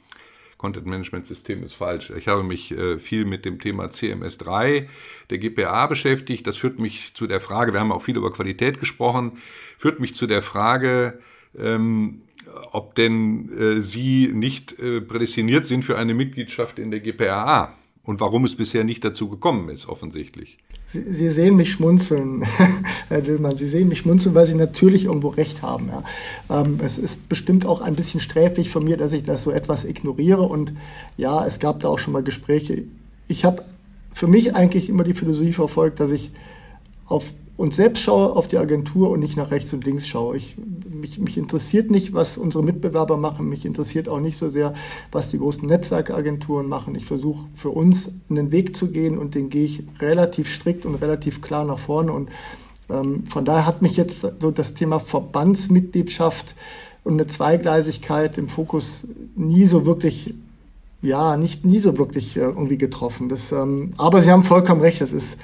Content 0.59 0.87
Management 0.87 1.27
System 1.29 1.63
ist 1.63 1.75
falsch. 1.75 2.11
Ich 2.11 2.27
habe 2.27 2.43
mich 2.43 2.73
äh, 2.73 2.99
viel 2.99 3.25
mit 3.25 3.45
dem 3.45 3.61
Thema 3.61 3.87
CMS3 3.87 4.89
der 5.31 5.39
GPA 5.39 5.87
beschäftigt. 5.87 6.49
Das 6.49 6.57
führt 6.57 6.81
mich 6.81 7.15
zu 7.15 7.29
der 7.29 7.41
Frage, 7.41 7.73
wir 7.73 7.79
haben 7.79 7.93
auch 7.93 8.03
viel 8.03 8.17
über 8.17 8.33
Qualität 8.33 8.81
gesprochen, 8.81 9.39
führt 9.79 10.01
mich 10.01 10.15
zu 10.15 10.27
der 10.27 10.43
Frage, 10.43 11.21
ähm, 11.59 12.23
ob 12.73 12.95
denn 12.95 13.51
äh, 13.59 13.83
Sie 13.83 14.31
nicht 14.33 14.79
äh, 14.79 15.01
prädestiniert 15.01 15.67
sind 15.67 15.85
für 15.85 15.97
eine 15.97 16.15
Mitgliedschaft 16.15 16.79
in 16.79 16.91
der 16.91 17.01
GPAA. 17.01 17.75
und 18.03 18.21
warum 18.21 18.45
es 18.45 18.57
bisher 18.57 18.85
nicht 18.85 19.05
dazu 19.05 19.29
gekommen 19.29 19.69
ist, 19.69 19.87
offensichtlich. 19.87 20.57
Sie, 20.87 21.13
Sie 21.13 21.29
sehen 21.29 21.57
mich 21.57 21.73
schmunzeln, 21.73 22.47
Herr 23.09 23.21
Dillmann. 23.21 23.57
Sie 23.57 23.67
sehen 23.67 23.89
mich 23.89 23.99
schmunzeln, 23.99 24.35
weil 24.35 24.47
Sie 24.47 24.55
natürlich 24.55 25.05
irgendwo 25.05 25.29
recht 25.29 25.61
haben. 25.61 25.89
Ja. 25.89 26.05
Ähm, 26.49 26.79
es 26.83 26.97
ist 26.97 27.29
bestimmt 27.29 27.67
auch 27.67 27.83
ein 27.83 27.95
bisschen 27.95 28.21
sträflich 28.21 28.71
von 28.71 28.85
mir, 28.85 28.97
dass 28.97 29.13
ich 29.13 29.25
das 29.25 29.43
so 29.43 29.51
etwas 29.51 29.85
ignoriere. 29.85 30.43
Und 30.43 30.73
ja, 31.19 31.45
es 31.47 31.59
gab 31.59 31.81
da 31.81 31.89
auch 31.89 31.99
schon 31.99 32.15
mal 32.15 32.23
Gespräche. 32.23 32.85
Ich 33.29 33.45
habe 33.45 33.63
für 34.15 34.27
mich 34.27 34.57
eigentlich 34.57 34.89
immer 34.89 35.05
die 35.05 35.13
Philosophie 35.13 35.53
verfolgt, 35.53 36.01
dass 36.01 36.11
ich 36.11 36.31
auf 37.05 37.35
uns 37.59 37.75
selbst 37.75 38.03
schaue, 38.03 38.37
auf 38.37 38.47
die 38.47 38.57
Agentur 38.57 39.11
und 39.11 39.19
nicht 39.19 39.37
nach 39.37 39.51
rechts 39.51 39.73
und 39.73 39.85
links 39.85 40.07
schaue. 40.07 40.37
Ich, 40.37 40.57
mich, 40.89 41.19
mich, 41.19 41.37
interessiert 41.37 41.91
nicht, 41.91 42.15
was 42.15 42.39
unsere 42.39 42.63
Mitbewerber 42.63 43.17
machen. 43.17 43.49
Mich 43.49 43.67
interessiert 43.67 44.09
auch 44.09 44.21
nicht 44.21 44.39
so 44.39 44.49
sehr, 44.49 44.75
was 45.11 45.31
die 45.31 45.39
großen 45.39 45.67
Netzwerkagenturen 45.67 46.69
machen. 46.69 46.95
Ich 46.95 47.05
versuche 47.05 47.47
für 47.57 47.71
uns 47.71 48.13
einen 48.31 48.53
Weg 48.53 48.77
zu 48.77 48.93
gehen 48.93 49.19
und 49.19 49.35
den 49.35 49.51
gehe 49.51 49.65
ich 49.65 49.83
relativ 49.99 50.49
strikt 50.53 50.87
und 50.87 50.95
relativ 50.95 51.43
klar 51.43 51.65
nach 51.65 51.81
vorne. 51.81 52.13
Und 52.13 52.31
ähm, 52.91 53.25
von 53.27 53.45
daher 53.45 53.67
hat 53.67 53.83
mich 53.83 53.97
jetzt 53.97 54.21
so 54.41 54.53
das 54.53 54.75
Thema 54.75 55.01
Verbandsmitgliedschaft 55.01 56.55
und 57.03 57.15
eine 57.15 57.27
Zweigleisigkeit 57.27 58.39
im 58.39 58.49
Fokus 58.49 59.01
nie 59.35 59.65
so 59.65 59.85
wirklich 59.85 60.33
ja, 61.03 61.37
nicht 61.37 61.65
nie 61.65 61.79
so 61.79 61.99
wirklich 61.99 62.37
äh, 62.37 62.41
irgendwie 62.41 62.79
getroffen. 62.79 63.29
Das, 63.29 63.51
ähm, 63.51 63.95
aber 63.97 64.23
Sie 64.23 64.31
haben 64.31 64.45
vollkommen 64.45 64.81
recht, 64.81 65.01
das 65.01 65.13
ist 65.13 65.39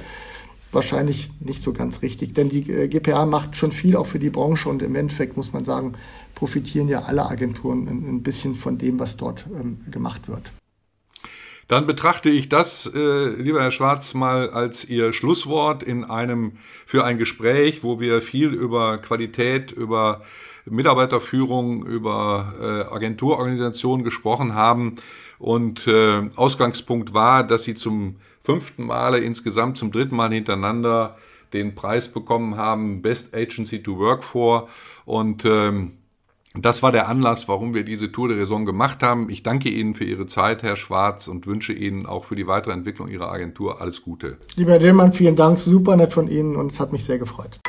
wahrscheinlich 0.74 1.30
nicht 1.40 1.62
so 1.62 1.72
ganz 1.72 2.02
richtig. 2.02 2.34
Denn 2.34 2.48
die 2.48 2.70
äh, 2.70 2.88
GPA 2.88 3.26
macht 3.26 3.56
schon 3.56 3.72
viel 3.72 3.96
auch 3.96 4.06
für 4.06 4.18
die 4.18 4.30
Branche 4.30 4.68
und 4.68 4.82
im 4.82 4.94
Endeffekt 4.94 5.37
muss 5.37 5.52
man 5.52 5.64
sagen, 5.64 5.94
profitieren 6.34 6.88
ja 6.88 7.02
alle 7.02 7.26
Agenturen 7.26 7.87
ein, 7.87 8.22
bisschen 8.22 8.54
von 8.54 8.78
dem, 8.78 8.98
was 8.98 9.16
dort 9.16 9.46
ähm, 9.58 9.78
gemacht 9.90 10.28
wird. 10.28 10.52
Dann 11.68 11.87
betrachte 11.87 12.28
ich 12.28 12.48
das, 12.48 12.90
äh, 12.94 13.28
lieber 13.40 13.62
Herr 13.62 13.70
Schwarz, 13.70 14.12
mal 14.14 14.50
als 14.50 14.84
Ihr 14.84 15.12
Schlusswort 15.12 15.82
in 15.82 16.04
einem 16.04 16.52
für 16.84 17.04
ein 17.04 17.16
Gespräch, 17.16 17.82
wo 17.82 18.00
wir 18.00 18.20
viel 18.20 18.48
über 18.48 18.98
Qualität, 18.98 19.72
über 19.72 20.22
Mitarbeiterführung, 20.66 21.84
über 21.87 22.54
äh, 22.60 22.94
Agenturorganisationen 22.94 24.04
gesprochen 24.04 24.54
haben. 24.54 24.96
Und 25.38 25.87
äh, 25.87 26.28
Ausgangspunkt 26.37 27.14
war, 27.14 27.44
dass 27.44 27.64
Sie 27.64 27.74
zum 27.74 28.16
fünften 28.44 28.87
Male 28.87 29.18
insgesamt 29.18 29.78
zum 29.78 29.90
dritten 29.90 30.14
Mal 30.14 30.33
hintereinander 30.33 31.16
den 31.52 31.74
Preis 31.74 32.09
bekommen 32.09 32.57
haben, 32.57 33.00
Best 33.00 33.35
Agency 33.35 33.83
to 33.83 33.98
Work 33.98 34.24
for. 34.24 34.68
Und 35.04 35.44
ähm, 35.44 35.92
das 36.57 36.83
war 36.83 36.92
der 36.92 37.09
Anlass, 37.09 37.48
warum 37.48 37.74
wir 37.74 37.85
diese 37.85 38.12
Tour 38.12 38.28
de 38.28 38.38
Raison 38.38 38.64
gemacht 38.64 39.02
haben. 39.02 39.28
Ich 39.30 39.42
danke 39.42 39.70
Ihnen 39.70 39.94
für 39.94 40.04
Ihre 40.04 40.26
Zeit, 40.26 40.62
Herr 40.62 40.76
Schwarz, 40.76 41.26
und 41.26 41.46
wünsche 41.46 41.72
Ihnen 41.72 42.07
auch 42.07 42.24
für 42.24 42.37
die 42.37 42.46
weitere 42.46 42.72
Entwicklung 42.72 43.09
Ihrer 43.09 43.33
Agentur 43.33 43.80
alles 43.80 44.02
Gute. 44.02 44.38
Lieber 44.57 44.72
Herr 44.72 44.78
Dillmann, 44.78 45.12
vielen 45.12 45.37
Dank, 45.37 45.59
super 45.59 45.96
nett 45.96 46.12
von 46.12 46.28
Ihnen 46.28 46.54
und 46.54 46.70
es 46.70 46.78
hat 46.78 46.92
mich 46.92 47.04
sehr 47.04 47.18
gefreut. 47.18 47.61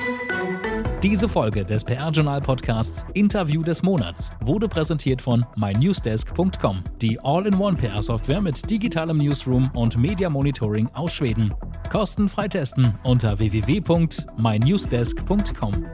Diese 1.03 1.27
Folge 1.29 1.63
des 1.63 1.84
PR-Journal-Podcasts 1.84 3.05
Interview 3.13 3.62
des 3.62 3.84
Monats 3.84 4.31
wurde 4.43 4.67
präsentiert 4.67 5.21
von 5.21 5.45
mynewsdesk.com, 5.55 6.84
die 7.01 7.19
All-in-One 7.21 7.77
PR-Software 7.77 8.41
mit 8.41 8.67
digitalem 8.69 9.19
Newsroom 9.19 9.69
und 9.75 9.97
Media 9.97 10.29
Monitoring 10.29 10.89
aus 10.93 11.13
Schweden. 11.13 11.53
Kostenfrei 11.91 12.47
testen 12.47 12.95
unter 13.03 13.38
www.mynewsdesk.com. 13.38 15.86